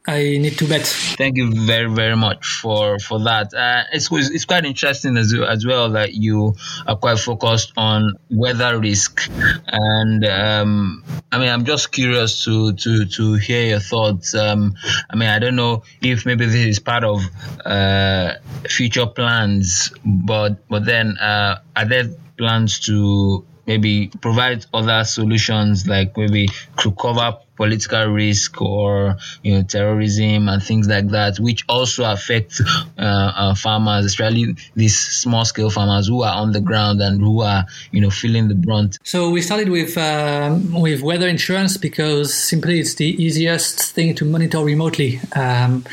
I 0.07 0.39
need 0.39 0.59
to 0.59 0.67
bet. 0.67 0.87
Thank 0.87 1.37
you 1.37 1.53
very 1.67 1.89
very 1.89 2.17
much 2.17 2.47
for 2.63 2.99
for 2.99 3.21
that. 3.21 3.53
Uh, 3.55 3.85
it's 3.93 4.09
it's 4.11 4.45
quite 4.45 4.65
interesting 4.65 5.17
as 5.17 5.35
as 5.35 5.67
well 5.67 5.91
that 5.91 6.15
you 6.15 6.55
are 6.87 6.97
quite 6.97 7.19
focused 7.19 7.73
on 7.77 8.15
weather 8.31 8.79
risk, 8.81 9.31
and 9.67 10.25
um, 10.25 11.05
I 11.31 11.39
mean 11.39 11.49
I'm 11.49 11.65
just 11.65 11.93
curious 11.93 12.45
to 12.45 12.73
to 12.73 13.07
to 13.07 13.35
hear 13.35 13.67
your 13.67 13.81
thoughts. 13.81 14.35
Um, 14.35 14.75
I 15.11 15.17
mean 15.17 15.29
I 15.29 15.39
don't 15.39 15.57
know 15.57 15.83
if 16.01 16.27
maybe 16.27 16.47
this 16.47 16.67
is 16.67 16.79
part 16.81 17.05
of 17.05 17.23
uh, 17.65 18.35
future 18.69 19.07
plans, 19.07 19.93
but 20.05 20.67
but 20.69 20.85
then 20.87 21.19
uh, 21.19 21.61
are 21.77 21.85
there 21.85 22.09
plans 22.37 22.81
to 22.81 23.45
maybe 23.71 24.11
provide 24.21 24.67
other 24.75 25.05
solutions 25.05 25.87
like 25.87 26.17
maybe 26.17 26.49
to 26.79 26.91
cover 26.93 27.39
political 27.61 28.07
risk 28.07 28.63
or 28.63 29.17
you 29.43 29.53
know 29.53 29.63
terrorism 29.63 30.49
and 30.49 30.63
things 30.63 30.89
like 30.89 31.09
that, 31.09 31.39
which 31.39 31.63
also 31.69 32.11
affect 32.11 32.59
uh, 32.97 33.55
farmers, 33.55 34.07
especially 34.07 34.57
these 34.75 34.97
small 34.97 35.45
scale 35.45 35.69
farmers 35.69 36.09
who 36.09 36.23
are 36.23 36.37
on 36.43 36.53
the 36.53 36.61
ground 36.63 37.03
and 37.03 37.21
who 37.21 37.43
are 37.43 37.67
you 37.93 38.01
know 38.01 38.09
feeling 38.09 38.49
the 38.49 38.55
brunt. 38.55 38.99
So 39.05 39.29
we 39.29 39.43
started 39.43 39.69
with 39.69 39.99
um, 39.99 40.73
with 40.73 41.03
weather 41.03 41.29
insurance 41.29 41.77
because 41.77 42.33
simply 42.33 42.81
it's 42.81 42.95
the 42.95 43.11
easiest 43.23 43.93
thing 43.93 44.15
to 44.15 44.25
monitor 44.25 44.61
remotely. 44.65 45.21
Um, 45.37 45.85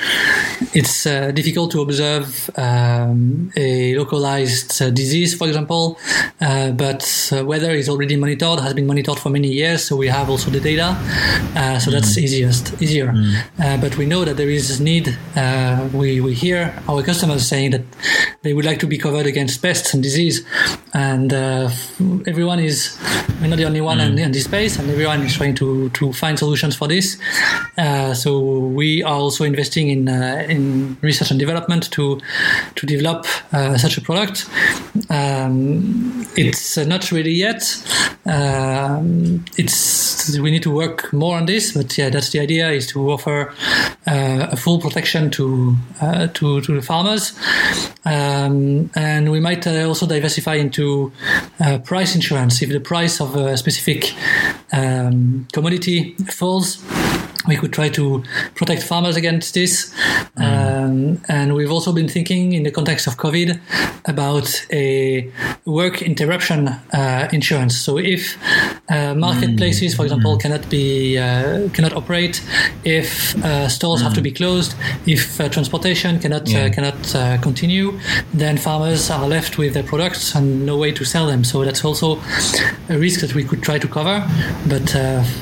it's 0.73 1.06
uh, 1.06 1.32
difficult 1.32 1.71
to 1.71 1.82
observe 1.82 2.49
um, 2.56 3.51
a 3.58 3.97
localized 3.97 4.82
uh, 4.82 4.89
disease, 4.89 5.36
for 5.36 5.47
example, 5.47 5.99
uh, 6.39 6.71
but 6.71 7.03
uh, 7.36 7.43
weather 7.45 7.71
is 7.71 7.89
already 7.89 8.15
monitored, 8.15 8.60
has 8.62 8.73
been 8.73 8.88
monitored 8.88 9.19
for 9.19 9.30
many 9.30 9.49
years, 9.49 9.84
so 9.84 9.97
we 9.97 10.08
have 10.08 10.30
also 10.30 10.49
the 10.49 10.62
data. 10.62 10.95
Uh, 11.58 11.80
so 11.80 11.89
mm. 11.89 11.93
that's 11.93 12.17
easiest, 12.20 12.80
easier. 12.80 13.08
Mm. 13.08 13.36
Uh, 13.60 13.78
but 13.78 13.98
we 13.98 14.06
know 14.06 14.24
that 14.24 14.38
there 14.38 14.50
is 14.50 14.80
need. 14.80 15.17
Uh, 15.36 15.89
we 15.91 16.22
we 16.22 16.36
hear 16.36 16.72
our 16.88 17.02
customers 17.02 17.48
saying 17.48 17.72
that 17.72 17.82
they 18.43 18.54
would 18.54 18.65
like 18.65 18.80
to 18.80 18.86
be 18.86 18.98
covered 18.98 19.26
against 19.26 19.60
pests 19.60 19.91
and 19.93 20.04
disease, 20.04 20.46
and 20.93 21.34
uh, 21.34 21.67
everyone 22.28 22.60
is 22.60 22.96
we're 23.41 23.48
not 23.48 23.58
the 23.58 23.65
only 23.65 23.82
one 23.82 23.98
mm. 23.98 24.08
in, 24.08 24.20
in, 24.20 24.32
this 24.32 24.43
space, 24.43 24.78
and 24.78 24.88
everyone 24.91 25.22
is 25.22 25.34
trying 25.34 25.56
to 25.56 25.89
to 25.89 26.13
find 26.13 26.38
solutions 26.38 26.76
for 26.76 26.88
this. 26.88 27.17
Uh, 27.76 28.13
so 28.13 28.60
we 28.60 29.02
are 29.02 29.15
also 29.15 29.43
investing 29.43 29.89
in 29.89 30.08
in 30.08 30.96
research 31.02 31.32
and 31.32 31.39
development 31.39 31.89
to 31.91 32.20
to 32.76 32.86
develop 32.86 33.26
such 33.78 33.98
a 33.98 34.02
product. 34.02 34.46
Um, 35.10 36.28
it's 36.36 36.78
not 36.78 37.12
ready 37.12 37.34
yet. 37.34 37.63
Um, 38.28 39.46
it's 39.58 40.38
we 40.40 40.52
need 40.52 40.63
to 40.63 40.72
work 40.72 41.13
more 41.13 41.38
on 41.38 41.46
this, 41.46 41.74
but 41.74 41.98
yeah, 41.98 42.10
that's 42.10 42.30
the 42.32 42.40
idea: 42.40 42.72
is 42.72 42.88
to 42.88 43.12
offer 43.12 43.54
uh, 44.06 44.48
a 44.52 44.58
full 44.58 44.80
protection 44.80 45.30
to 45.32 45.76
uh, 46.02 46.28
to 46.28 46.62
to 46.62 46.76
the 46.76 46.82
farmers, 46.82 47.38
um, 48.06 48.90
and 48.96 49.32
we 49.32 49.40
might 49.40 49.66
uh, 49.66 49.88
also 49.88 50.06
diversify 50.06 50.56
into 50.56 51.12
uh, 51.60 51.80
price 51.80 52.16
insurance. 52.16 52.62
If 52.62 52.70
the 52.70 52.80
price 52.80 53.22
of 53.22 53.36
a 53.36 53.56
specific 53.58 54.13
um, 54.74 55.48
commodity 55.54 56.16
falls 56.30 56.84
we 57.47 57.55
could 57.55 57.73
try 57.73 57.89
to 57.89 58.23
protect 58.55 58.83
farmers 58.83 59.15
against 59.15 59.53
this. 59.53 59.93
Mm. 60.38 60.43
Um, 60.43 61.21
and 61.27 61.55
we've 61.55 61.71
also 61.71 61.93
been 61.93 62.07
thinking 62.07 62.53
in 62.53 62.63
the 62.63 62.71
context 62.71 63.07
of 63.07 63.17
COVID 63.17 63.60
about 64.05 64.65
a 64.71 65.31
work 65.65 66.01
interruption 66.01 66.67
uh, 66.67 67.27
insurance. 67.31 67.77
So 67.77 67.97
if 67.97 68.38
uh, 68.89 69.13
marketplaces, 69.15 69.95
for 69.95 70.03
example, 70.03 70.36
mm. 70.36 70.41
cannot 70.41 70.69
be 70.69 71.17
uh, 71.17 71.69
cannot 71.73 71.93
operate, 71.93 72.41
if 72.83 73.36
uh, 73.43 73.67
stores 73.67 73.99
mm. 73.99 74.03
have 74.03 74.13
to 74.13 74.21
be 74.21 74.31
closed, 74.31 74.75
if 75.05 75.39
uh, 75.39 75.49
transportation 75.49 76.19
cannot 76.19 76.47
uh, 76.47 76.57
yeah. 76.57 76.69
cannot 76.69 77.41
continue, 77.41 77.99
then 78.33 78.57
farmers 78.57 79.10
are 79.10 79.27
left 79.27 79.57
with 79.57 79.73
their 79.73 79.83
products 79.83 80.36
and 80.36 80.65
no 80.65 80.77
way 80.77 80.91
to 80.91 81.03
sell 81.03 81.27
them. 81.27 81.43
So 81.43 81.63
that's 81.63 81.83
also 81.83 82.19
a 82.89 82.97
risk 82.97 83.21
that 83.21 83.33
we 83.36 83.43
could 83.43 83.62
try 83.62 83.77
to 83.79 83.88
cover, 83.88 84.25
but 84.67 84.95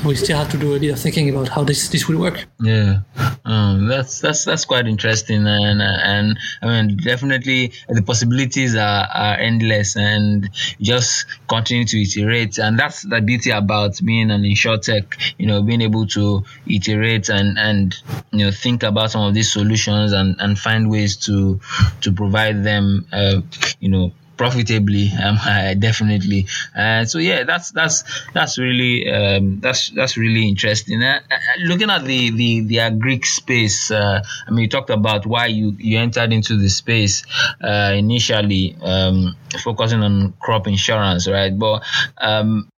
we 0.04 0.16
still 0.16 0.38
have 0.38 0.50
to 0.50 0.58
do 0.58 0.74
a 0.74 0.80
bit 0.80 0.92
of 0.92 0.98
thinking 0.98 1.30
about 1.30 1.48
how 1.48 1.64
this 1.64 1.88
this 1.96 2.08
work. 2.08 2.46
Yeah, 2.60 3.00
um, 3.44 3.86
that's 3.88 4.20
that's 4.20 4.44
that's 4.44 4.64
quite 4.66 4.86
interesting, 4.86 5.46
and 5.46 5.80
and 5.80 6.38
I 6.62 6.66
mean 6.66 6.98
definitely 6.98 7.72
the 7.88 8.02
possibilities 8.02 8.76
are, 8.76 9.08
are 9.12 9.36
endless, 9.36 9.96
and 9.96 10.50
just 10.80 11.26
continue 11.48 11.86
to 11.86 12.02
iterate, 12.02 12.58
and 12.58 12.78
that's 12.78 13.02
the 13.02 13.20
beauty 13.20 13.50
about 13.50 13.98
being 14.04 14.30
an 14.30 14.42
insurtech. 14.42 15.34
You 15.38 15.46
know, 15.46 15.62
being 15.62 15.80
able 15.80 16.06
to 16.08 16.44
iterate 16.66 17.28
and 17.30 17.58
and 17.58 17.96
you 18.30 18.44
know 18.44 18.50
think 18.50 18.82
about 18.82 19.10
some 19.12 19.22
of 19.22 19.32
these 19.32 19.50
solutions 19.50 20.12
and 20.12 20.36
and 20.38 20.58
find 20.58 20.90
ways 20.90 21.16
to 21.26 21.60
to 22.02 22.12
provide 22.12 22.62
them. 22.62 23.06
Uh, 23.10 23.40
you 23.80 23.88
know 23.88 24.12
profitably 24.36 25.10
um, 25.22 25.36
definitely. 25.78 26.46
Uh, 26.76 27.04
so 27.04 27.18
yeah 27.18 27.44
that's 27.44 27.70
that's 27.70 28.04
that's 28.32 28.58
really 28.58 29.10
um, 29.10 29.60
that's 29.60 29.90
that's 29.90 30.16
really 30.16 30.48
interesting. 30.48 31.02
Uh, 31.02 31.20
uh, 31.30 31.36
looking 31.64 31.90
at 31.90 32.04
the 32.04 32.30
the 32.30 32.60
the 32.60 32.80
agri 32.80 33.20
space 33.22 33.90
uh, 33.90 34.22
I 34.46 34.50
mean 34.50 34.64
you 34.64 34.68
talked 34.68 34.90
about 34.90 35.26
why 35.26 35.46
you 35.46 35.74
you 35.78 35.98
entered 35.98 36.32
into 36.32 36.56
the 36.56 36.68
space 36.68 37.24
uh, 37.62 37.92
initially 37.96 38.76
um, 38.82 39.36
focusing 39.62 40.02
on 40.02 40.34
crop 40.40 40.66
insurance 40.66 41.28
right? 41.28 41.56
But 41.56 41.84
um, 42.18 42.68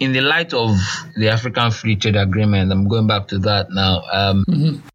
in 0.00 0.12
the 0.12 0.20
light 0.20 0.52
of 0.52 0.76
the 1.16 1.28
African 1.28 1.70
Free 1.70 1.96
Trade 1.96 2.16
Agreement, 2.16 2.72
I'm 2.72 2.88
going 2.88 3.06
back 3.06 3.28
to 3.28 3.38
that 3.40 3.70
now. 3.70 4.02
Um, 4.10 4.44
mm-hmm. 4.48 4.86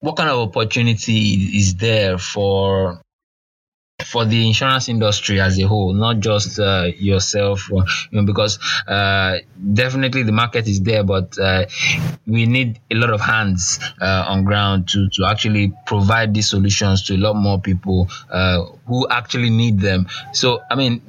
what 0.00 0.16
kind 0.16 0.30
of 0.30 0.38
opportunity 0.48 1.58
is 1.58 1.74
there 1.76 2.18
for 2.18 3.00
for 4.02 4.24
the 4.24 4.46
insurance 4.46 4.88
industry 4.88 5.40
as 5.40 5.56
a 5.58 5.68
whole, 5.68 5.92
not 5.92 6.18
just 6.18 6.58
uh, 6.58 6.86
yourself, 6.96 7.70
or, 7.70 7.84
you 8.10 8.20
know, 8.20 8.26
because 8.26 8.58
uh, 8.88 9.38
definitely 9.72 10.24
the 10.24 10.32
market 10.32 10.66
is 10.66 10.80
there, 10.80 11.04
but 11.04 11.38
uh, 11.38 11.64
we 12.26 12.46
need 12.46 12.80
a 12.90 12.96
lot 12.96 13.10
of 13.10 13.20
hands 13.20 13.78
uh, 14.00 14.24
on 14.26 14.44
ground 14.44 14.88
to 14.88 15.08
to 15.10 15.24
actually 15.26 15.72
provide 15.86 16.34
these 16.34 16.50
solutions 16.50 17.04
to 17.04 17.14
a 17.14 17.18
lot 17.18 17.34
more 17.34 17.60
people 17.60 18.08
uh, 18.30 18.64
who 18.86 19.06
actually 19.08 19.50
need 19.50 19.78
them. 19.78 20.08
So, 20.32 20.62
I 20.68 20.74
mean, 20.74 21.00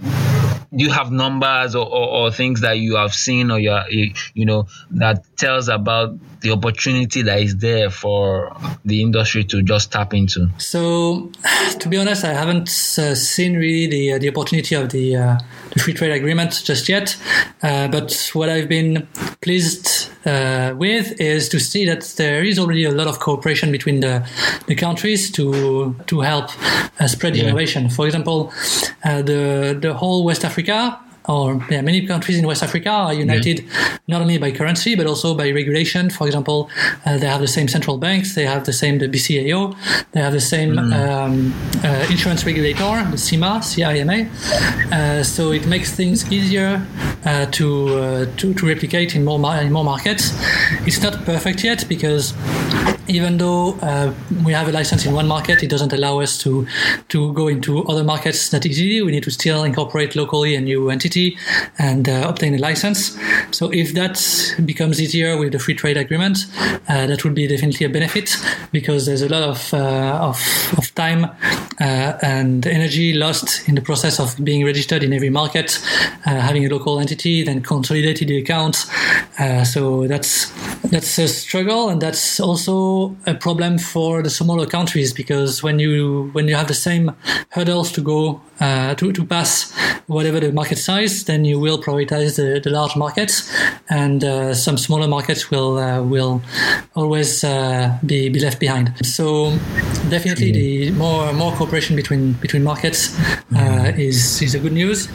do 0.76 0.84
you 0.84 0.92
have 0.92 1.12
numbers 1.12 1.74
or, 1.74 1.86
or, 1.88 2.08
or 2.08 2.32
things 2.32 2.62
that 2.62 2.78
you 2.78 2.98
have 2.98 3.16
seen 3.16 3.50
or 3.50 3.60
you 3.60 4.14
you 4.34 4.46
know 4.46 4.68
that 4.92 5.24
tells 5.38 5.70
about 5.70 6.18
the 6.46 6.52
opportunity 6.52 7.24
that 7.24 7.40
is 7.42 7.58
there 7.58 7.90
for 7.90 8.56
the 8.86 9.02
industry 9.02 9.44
to 9.44 9.64
just 9.64 9.92
tap 9.92 10.14
into? 10.14 10.48
So, 10.60 11.32
to 11.80 11.90
be 11.90 11.98
honest, 11.98 12.24
I 12.24 12.34
haven't 12.34 12.70
uh, 12.70 13.16
seen 13.16 13.56
really 13.56 13.88
the 13.88 14.14
uh, 14.14 14.20
the 14.20 14.30
opportunity 14.30 14.76
of 14.76 14.90
the 14.90 15.16
uh, 15.18 15.40
the 15.74 15.80
free 15.80 15.94
trade 15.94 16.12
agreement 16.12 16.62
just 16.64 16.88
yet. 16.88 17.18
Uh, 17.64 17.88
but 17.88 18.30
what 18.34 18.50
I've 18.50 18.70
been 18.70 19.08
pleased 19.42 20.12
uh, 20.26 20.76
with 20.78 21.20
is 21.20 21.50
to 21.50 21.60
see 21.60 21.84
that 21.86 22.04
there 22.18 22.44
is 22.44 22.60
already 22.60 22.86
a 22.86 22.92
lot 22.92 23.08
of 23.08 23.20
cooperation 23.20 23.72
between 23.72 24.00
the 24.02 24.24
the 24.68 24.76
countries 24.76 25.32
to 25.32 25.96
to 26.06 26.22
help 26.22 26.50
uh, 27.00 27.08
spread 27.08 27.36
yeah. 27.36 27.46
innovation. 27.46 27.90
For 27.90 28.06
example, 28.06 28.54
the 29.04 29.78
the 29.82 29.94
whole 29.96 30.24
West 30.24 30.46
Africa 30.46 31.00
or 31.28 31.66
yeah, 31.70 31.82
many 31.82 32.06
countries 32.06 32.38
in 32.38 32.46
West 32.46 32.64
Africa 32.64 32.90
are 32.90 33.14
united 33.14 33.60
yeah. 33.60 33.98
not 34.08 34.22
only 34.22 34.38
by 34.38 34.52
currency 34.52 34.96
but 34.96 35.08
also 35.08 35.36
by 35.36 35.50
regulation. 35.52 36.10
For 36.10 36.28
example, 36.28 36.70
uh, 37.06 37.18
they 37.18 37.28
have 37.28 37.42
the 37.42 37.48
same 37.48 37.68
central 37.68 37.98
banks, 37.98 38.36
they 38.36 38.46
have 38.46 38.66
the 38.66 38.74
same 38.74 39.00
the 39.00 39.08
BCAO, 39.08 39.76
they 40.12 40.22
have 40.22 40.34
the 40.34 40.42
same 40.42 40.76
mm. 40.76 40.94
um, 40.94 41.54
uh, 41.84 42.06
insurance 42.10 42.46
regulator, 42.46 43.08
the 43.12 43.18
CIMA, 43.18 43.62
CIMA. 43.64 44.30
Uh, 44.92 45.24
so 45.24 45.52
it 45.52 45.66
makes 45.68 45.92
things 45.96 46.32
easier 46.32 46.86
uh, 47.26 47.46
to, 47.48 47.68
uh, 47.98 48.26
to, 48.38 48.54
to 48.54 48.68
replicate 48.68 49.16
in 49.16 49.24
more 49.24 49.40
in 49.58 49.72
more 49.72 49.84
markets. 49.84 50.34
It's 50.88 51.02
not 51.02 51.26
perfect 51.26 51.64
yet 51.64 51.86
because 51.88 52.34
even 53.08 53.38
though 53.38 53.74
uh, 53.82 54.14
we 54.44 54.54
have 54.54 54.68
a 54.68 54.72
license 54.72 55.06
in 55.06 55.14
one 55.14 55.28
market, 55.28 55.64
it 55.64 55.70
doesn't 55.70 55.94
allow 55.94 56.20
us 56.20 56.38
to 56.40 56.68
to 57.10 57.34
go 57.34 57.48
into 57.48 57.84
other 57.86 58.04
markets 58.04 58.50
that 58.50 58.66
easily. 58.66 59.02
We 59.02 59.12
need 59.12 59.24
to 59.24 59.32
still 59.32 59.64
incorporate 59.64 60.16
locally 60.16 60.56
a 60.56 60.62
new 60.62 60.90
entity 60.90 61.15
and 61.78 62.08
uh, 62.08 62.26
obtain 62.28 62.56
a 62.56 62.58
license. 62.58 63.18
So 63.52 63.72
if 63.72 63.94
that 63.94 64.18
becomes 64.66 65.02
easier 65.02 65.38
with 65.38 65.52
the 65.54 65.60
free 65.60 65.76
trade 65.76 65.98
agreement, 65.98 66.38
uh, 66.88 67.08
that 67.08 67.24
would 67.24 67.36
be 67.36 67.48
definitely 67.48 67.86
a 67.86 67.90
benefit 67.90 68.36
because 68.72 69.06
there's 69.06 69.22
a 69.22 69.30
lot 69.30 69.44
of 69.44 69.74
uh, 69.74 70.30
of, 70.30 70.40
of, 70.78 70.94
time 70.96 71.28
uh, 71.80 72.18
and 72.22 72.66
energy 72.68 73.14
lost 73.14 73.68
in 73.68 73.76
the 73.76 73.82
process 73.82 74.20
of 74.20 74.36
being 74.44 74.66
registered 74.66 75.04
in 75.04 75.14
every 75.14 75.30
market, 75.30 75.80
uh, 76.26 76.40
having 76.40 76.66
a 76.66 76.70
local 76.70 77.00
entity, 77.00 77.44
then 77.44 77.62
consolidating 77.62 78.28
the 78.28 78.38
accounts. 78.38 78.90
so 79.64 80.08
that's 80.08 80.52
that's 80.90 81.18
a 81.18 81.28
struggle, 81.28 81.90
and 81.90 82.02
that's 82.02 82.40
also 82.40 83.16
a 83.26 83.34
problem 83.34 83.78
for 83.78 84.22
the 84.22 84.30
smaller 84.30 84.66
countries 84.66 85.14
because 85.14 85.64
when 85.64 85.80
you 85.80 86.30
when 86.34 86.48
you 86.48 86.56
have 86.56 86.68
the 86.68 86.74
same 86.74 87.12
hurdles 87.50 87.92
to 87.94 88.02
go 88.02 88.42
uh, 88.60 88.96
to, 88.96 89.12
to 89.12 89.26
pass 89.26 89.74
whatever 90.08 90.40
the 90.40 90.52
market 90.52 90.78
size, 90.78 91.26
then 91.26 91.46
you 91.46 91.60
will 91.60 91.82
prioritize 91.82 92.36
the, 92.38 92.60
the 92.60 92.70
large 92.70 92.96
markets, 92.96 93.52
and 93.90 94.24
uh, 94.24 94.54
some 94.54 94.78
smaller 94.78 95.08
markets 95.08 95.52
will 95.52 95.78
uh, 95.78 96.02
will 96.02 96.42
always 96.96 97.44
uh, 97.44 97.98
be, 98.06 98.30
be 98.30 98.40
left 98.40 98.60
behind. 98.60 98.94
So 99.06 99.52
definitely, 100.10 100.52
the 100.52 100.92
more 100.92 101.34
more 101.34 101.52
cooperation 101.66 101.96
between 101.96 102.34
between 102.34 102.64
markets 102.64 103.18
uh, 103.56 103.92
is 103.98 104.42
is 104.42 104.54
a 104.56 104.60
good 104.60 104.74
news. 104.74 105.10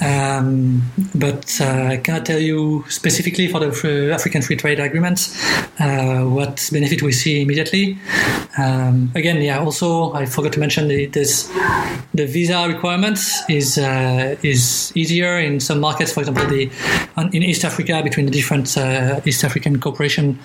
Um, 0.00 0.82
but 1.14 1.60
uh, 1.60 1.94
I 1.94 1.96
cannot 1.96 2.24
tell 2.26 2.38
you 2.38 2.84
specifically 2.88 3.48
for 3.48 3.58
the 3.60 4.12
African 4.12 4.42
Free 4.42 4.56
Trade 4.56 4.80
Agreement 4.80 5.18
what 6.36 6.68
benefit 6.72 7.02
we 7.02 7.12
see 7.12 7.42
immediately. 7.42 7.98
Um, 8.58 9.10
again, 9.14 9.40
yeah. 9.42 9.58
Also, 9.58 10.12
I 10.12 10.26
forgot 10.26 10.52
to 10.52 10.60
mention 10.60 10.88
the, 10.88 11.06
this 11.06 11.48
the 12.14 12.26
visa 12.26 12.68
requirements 12.68 13.42
is 13.48 13.78
uh, 13.78 14.36
is 14.42 14.92
easier 14.94 15.38
in 15.38 15.60
some 15.60 15.80
markets. 15.80 16.12
For 16.12 16.20
example, 16.20 16.46
the 16.46 16.70
in 17.32 17.42
East 17.42 17.64
Africa 17.64 18.02
between 18.02 18.26
the 18.26 18.32
different 18.32 18.76
uh, 18.76 19.20
East 19.24 19.44
African 19.44 19.80
cooperation 19.80 20.38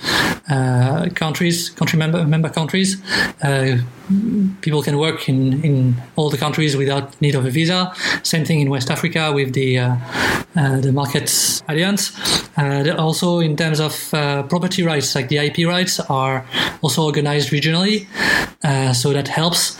uh, 0.49 1.09
countries, 1.13 1.69
country 1.71 1.99
member 1.99 2.25
member 2.25 2.49
countries, 2.49 2.97
uh, 3.43 3.77
people 4.61 4.81
can 4.81 4.97
work 4.97 5.27
in 5.29 5.63
in 5.63 5.95
all 6.15 6.29
the 6.29 6.37
countries 6.37 6.75
without 6.75 7.19
need 7.21 7.35
of 7.35 7.45
a 7.45 7.49
visa. 7.49 7.93
Same 8.23 8.45
thing 8.45 8.59
in 8.59 8.69
West 8.69 8.89
Africa 8.89 9.31
with 9.31 9.53
the 9.53 9.79
uh, 9.79 9.95
uh, 10.55 10.79
the 10.79 10.91
Markets 10.91 11.61
Alliance. 11.67 12.11
also, 12.97 13.39
in 13.39 13.55
terms 13.55 13.79
of 13.79 13.93
property 14.49 14.83
rights, 14.83 15.15
like 15.15 15.27
the 15.29 15.37
IP 15.37 15.67
rights, 15.67 15.99
are 16.09 16.45
also 16.81 17.03
organized 17.03 17.51
regionally, 17.51 18.07
so 18.93 19.13
that 19.13 19.27
helps. 19.27 19.77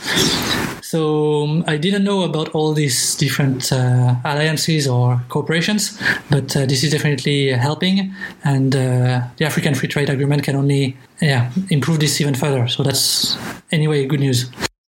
So 0.88 1.44
um, 1.44 1.64
I 1.66 1.76
didn't 1.76 2.02
know 2.02 2.22
about 2.22 2.48
all 2.54 2.72
these 2.72 3.14
different 3.16 3.70
uh, 3.70 4.14
alliances 4.24 4.88
or 4.88 5.20
corporations, 5.28 6.00
but 6.30 6.56
uh, 6.56 6.64
this 6.64 6.82
is 6.82 6.92
definitely 6.92 7.50
helping, 7.50 8.14
and 8.42 8.74
uh, 8.74 9.20
the 9.36 9.44
African 9.44 9.74
Free 9.74 9.90
Trade 9.90 10.08
Agreement 10.08 10.44
can 10.44 10.56
only 10.56 10.96
yeah 11.20 11.50
improve 11.68 12.00
this 12.00 12.18
even 12.22 12.34
further. 12.34 12.66
So 12.68 12.82
that's 12.82 13.36
anyway 13.70 14.06
good 14.06 14.20
news. 14.20 14.50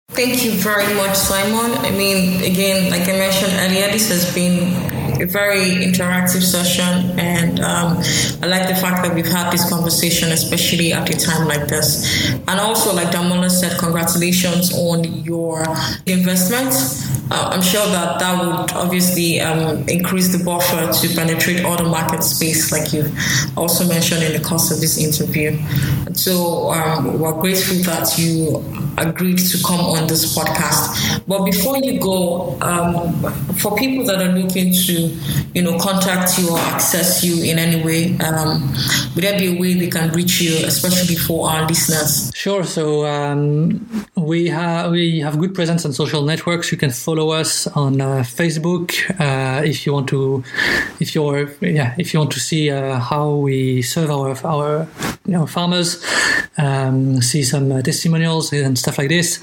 Thank 0.09 0.43
you 0.43 0.51
very 0.59 0.93
much, 0.95 1.15
Simon. 1.15 1.71
I 1.85 1.91
mean, 1.91 2.43
again, 2.43 2.91
like 2.91 3.07
I 3.07 3.13
mentioned 3.13 3.53
earlier, 3.53 3.87
this 3.87 4.09
has 4.09 4.35
been 4.35 4.94
a 5.21 5.25
very 5.25 5.83
interactive 5.85 6.43
session, 6.43 7.19
and 7.19 7.59
um, 7.59 7.97
I 8.41 8.47
like 8.47 8.67
the 8.67 8.75
fact 8.75 9.03
that 9.03 9.13
we've 9.13 9.27
had 9.27 9.51
this 9.51 9.69
conversation, 9.69 10.31
especially 10.31 10.93
at 10.93 11.09
a 11.09 11.17
time 11.17 11.47
like 11.47 11.67
this. 11.67 12.31
And 12.47 12.59
also, 12.59 12.93
like 12.93 13.07
Damola 13.09 13.49
said, 13.49 13.77
congratulations 13.79 14.73
on 14.73 15.03
your 15.23 15.63
investment. 16.05 16.73
Uh, 17.31 17.49
I'm 17.53 17.61
sure 17.61 17.85
that 17.87 18.19
that 18.19 18.39
would 18.39 18.71
obviously 18.73 19.39
um, 19.41 19.87
increase 19.89 20.35
the 20.35 20.43
buffer 20.43 20.91
to 20.91 21.15
penetrate 21.15 21.65
other 21.65 21.85
market 21.85 22.21
space, 22.21 22.71
like 22.71 22.93
you 22.93 23.11
also 23.57 23.87
mentioned 23.87 24.21
in 24.23 24.33
the 24.39 24.47
course 24.47 24.69
of 24.69 24.79
this 24.79 24.97
interview. 24.97 25.57
So 26.13 26.71
um, 26.71 27.19
we're 27.19 27.33
grateful 27.41 27.77
that 27.91 28.17
you 28.17 28.63
agreed 28.97 29.39
to 29.39 29.57
come 29.65 29.79
on 29.79 30.07
this 30.07 30.37
podcast. 30.37 31.25
But 31.27 31.45
before 31.45 31.77
you 31.77 31.99
go, 31.99 32.57
um, 32.61 33.21
for 33.55 33.75
people 33.75 34.05
that 34.05 34.21
are 34.21 34.31
looking 34.31 34.71
to 34.73 35.04
you 35.53 35.61
know, 35.61 35.77
contact 35.77 36.37
you 36.37 36.51
or 36.51 36.59
access 36.59 37.23
you 37.23 37.43
in 37.43 37.59
any 37.59 37.83
way? 37.83 38.17
Um, 38.17 38.73
would 39.15 39.23
there 39.23 39.37
be 39.37 39.55
a 39.55 39.59
way 39.59 39.73
they 39.73 39.87
can 39.87 40.11
reach 40.11 40.41
you, 40.41 40.65
especially 40.65 41.15
for 41.15 41.49
our 41.49 41.67
listeners? 41.67 42.31
Sure. 42.35 42.63
So 42.63 43.05
um, 43.05 44.05
we 44.15 44.47
have 44.49 44.91
we 44.91 45.19
have 45.19 45.39
good 45.39 45.53
presence 45.53 45.85
on 45.85 45.93
social 45.93 46.23
networks. 46.23 46.71
You 46.71 46.77
can 46.77 46.91
follow 46.91 47.31
us 47.31 47.67
on 47.67 48.01
uh, 48.01 48.23
Facebook 48.23 48.93
uh, 49.19 49.63
if 49.63 49.85
you 49.85 49.93
want 49.93 50.09
to, 50.09 50.43
if 50.99 51.15
you're 51.15 51.49
yeah, 51.61 51.95
if 51.97 52.13
you 52.13 52.19
want 52.19 52.31
to 52.31 52.39
see 52.39 52.69
uh, 52.69 52.99
how 52.99 53.35
we 53.35 53.81
serve 53.81 54.09
our 54.11 54.35
our 54.45 54.87
you 55.25 55.33
know 55.33 55.45
farmers, 55.45 56.03
um, 56.57 57.21
see 57.21 57.43
some 57.43 57.71
uh, 57.71 57.81
testimonials 57.81 58.53
and 58.53 58.77
stuff 58.77 58.97
like 58.97 59.09
this. 59.09 59.39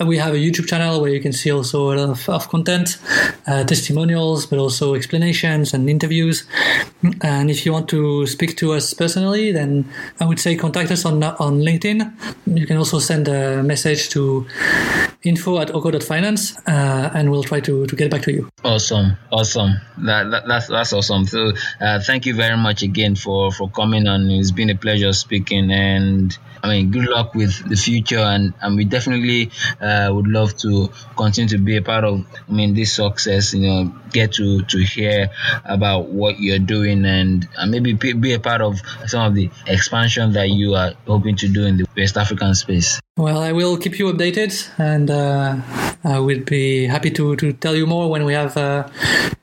we 0.00 0.16
have 0.16 0.34
a 0.34 0.36
YouTube 0.36 0.66
channel 0.66 1.00
where 1.00 1.10
you 1.10 1.20
can 1.20 1.32
see 1.32 1.50
also 1.50 1.92
a 1.92 1.94
lot 1.94 2.10
of, 2.10 2.28
of 2.28 2.48
content, 2.48 2.98
uh, 3.46 3.64
testimonials, 3.64 4.46
but 4.46 4.58
also 4.58 4.94
explanations 4.98 5.72
and 5.74 5.88
interviews. 5.88 6.44
And 7.22 7.50
if 7.50 7.64
you 7.64 7.72
want 7.72 7.88
to 7.90 8.26
speak 8.26 8.56
to 8.58 8.72
us 8.74 8.92
personally, 8.94 9.52
then 9.52 9.88
I 10.20 10.24
would 10.26 10.40
say 10.40 10.56
contact 10.56 10.90
us 10.90 11.04
on 11.04 11.22
on 11.22 11.60
LinkedIn. 11.60 11.98
You 12.46 12.66
can 12.66 12.76
also 12.76 12.98
send 12.98 13.28
a 13.28 13.62
message 13.62 14.10
to 14.10 14.46
info 15.22 15.58
at 15.60 15.70
oko.finance 15.74 16.56
uh, 16.66 17.10
and 17.14 17.30
we'll 17.30 17.42
try 17.42 17.60
to, 17.60 17.86
to 17.86 17.96
get 17.96 18.10
back 18.10 18.22
to 18.22 18.32
you. 18.32 18.48
Awesome. 18.64 19.16
Awesome. 19.32 19.80
That, 19.98 20.30
that 20.30 20.42
that's 20.46 20.68
that's 20.68 20.92
awesome. 20.92 21.24
So 21.26 21.52
uh, 21.80 22.00
thank 22.00 22.26
you 22.26 22.34
very 22.34 22.56
much 22.56 22.82
again 22.82 23.14
for, 23.16 23.52
for 23.52 23.68
coming 23.70 24.06
on. 24.06 24.30
It's 24.30 24.50
been 24.50 24.70
a 24.70 24.76
pleasure 24.76 25.12
speaking 25.12 25.70
and 25.70 26.36
I 26.62 26.68
mean, 26.68 26.90
good 26.90 27.08
luck 27.08 27.34
with 27.34 27.68
the 27.68 27.76
future, 27.76 28.18
and, 28.18 28.52
and 28.60 28.76
we 28.76 28.84
definitely 28.84 29.50
uh, 29.80 30.10
would 30.12 30.26
love 30.26 30.56
to 30.58 30.90
continue 31.16 31.48
to 31.50 31.58
be 31.58 31.76
a 31.76 31.82
part 31.82 32.04
of. 32.04 32.26
I 32.48 32.52
mean, 32.52 32.74
this 32.74 32.94
success. 32.94 33.54
You 33.54 33.60
know, 33.60 33.94
get 34.10 34.32
to 34.34 34.62
to 34.62 34.78
hear 34.88 35.30
about 35.64 36.08
what 36.08 36.40
you're 36.40 36.58
doing, 36.58 37.04
and, 37.04 37.48
and 37.56 37.70
maybe 37.70 37.92
be 37.94 38.32
a 38.32 38.40
part 38.40 38.60
of 38.60 38.80
some 39.06 39.26
of 39.26 39.34
the 39.34 39.50
expansion 39.66 40.32
that 40.32 40.48
you 40.50 40.74
are 40.74 40.92
hoping 41.06 41.36
to 41.36 41.48
do 41.48 41.64
in 41.64 41.76
the 41.76 41.86
West 41.96 42.16
African 42.16 42.54
space. 42.54 43.00
Well, 43.16 43.42
I 43.42 43.52
will 43.52 43.76
keep 43.76 43.98
you 43.98 44.12
updated, 44.12 44.68
and 44.78 45.10
uh, 45.10 45.56
I 46.04 46.18
will 46.20 46.44
be 46.44 46.86
happy 46.86 47.10
to, 47.10 47.36
to 47.36 47.52
tell 47.52 47.74
you 47.74 47.86
more 47.86 48.08
when 48.08 48.24
we 48.24 48.32
have 48.32 48.56
uh, 48.56 48.88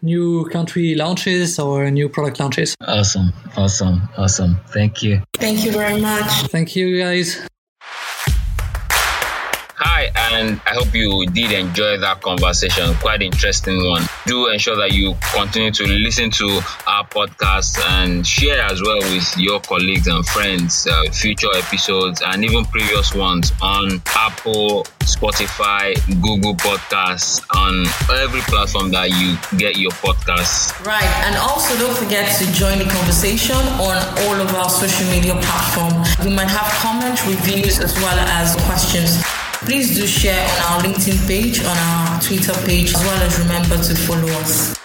new 0.02 0.46
country 0.46 0.96
launches 0.96 1.60
or 1.60 1.92
new 1.92 2.08
product 2.10 2.40
launches. 2.40 2.76
Awesome, 2.82 3.34
awesome, 3.58 4.08
awesome. 4.18 4.60
Thank 4.68 5.04
you. 5.04 5.22
Thank 5.34 5.66
you 5.66 5.72
very 5.72 6.00
much. 6.00 6.32
Thank 6.48 6.76
you, 6.76 7.00
guys. 7.00 7.46
Right, 9.86 10.10
and 10.34 10.60
I 10.66 10.74
hope 10.74 10.94
you 10.96 11.26
did 11.28 11.52
enjoy 11.52 11.98
that 12.00 12.22
conversation. 12.22 12.96
Quite 12.96 13.22
interesting 13.22 13.88
one. 13.88 14.02
Do 14.26 14.50
ensure 14.50 14.76
that 14.78 14.94
you 14.94 15.16
continue 15.34 15.72
to 15.72 15.86
listen 15.86 16.32
to 16.32 16.60
our 16.88 17.06
podcast 17.08 17.80
and 18.02 18.26
share 18.26 18.62
as 18.62 18.82
well 18.82 18.98
with 18.98 19.38
your 19.38 19.60
colleagues 19.62 20.08
and 20.08 20.26
friends 20.26 20.88
uh, 20.88 21.04
future 21.12 21.54
episodes 21.56 22.22
and 22.26 22.44
even 22.44 22.66
previous 22.66 23.14
ones 23.14 23.54
on 23.62 24.02
Apple, 24.16 24.84
Spotify, 25.06 25.94
Google 26.20 26.56
Podcasts, 26.56 27.46
on 27.56 27.86
every 28.20 28.42
platform 28.42 28.90
that 28.92 29.12
you 29.12 29.38
get 29.58 29.78
your 29.78 29.92
podcasts. 29.92 30.74
Right, 30.84 31.08
and 31.30 31.38
also 31.38 31.78
don't 31.78 31.96
forget 31.96 32.36
to 32.40 32.52
join 32.54 32.80
the 32.80 32.90
conversation 32.90 33.56
on 33.80 33.96
all 34.26 34.36
of 34.42 34.54
our 34.56 34.70
social 34.70 35.08
media 35.12 35.36
platforms. 35.40 36.10
We 36.26 36.36
might 36.36 36.50
have 36.50 36.68
comments, 36.82 37.26
reviews, 37.28 37.80
as 37.80 37.94
well 38.02 38.18
as 38.18 38.56
questions. 38.66 39.24
Please 39.66 39.96
do 39.96 40.06
share 40.06 40.48
on 40.48 40.62
our 40.62 40.82
LinkedIn 40.82 41.28
page, 41.28 41.60
on 41.62 41.76
our 41.76 42.22
Twitter 42.22 42.54
page, 42.68 42.94
as 42.94 43.04
well 43.04 43.22
as 43.24 43.40
remember 43.40 43.78
to 43.78 43.96
follow 43.96 44.32
us. 44.40 44.76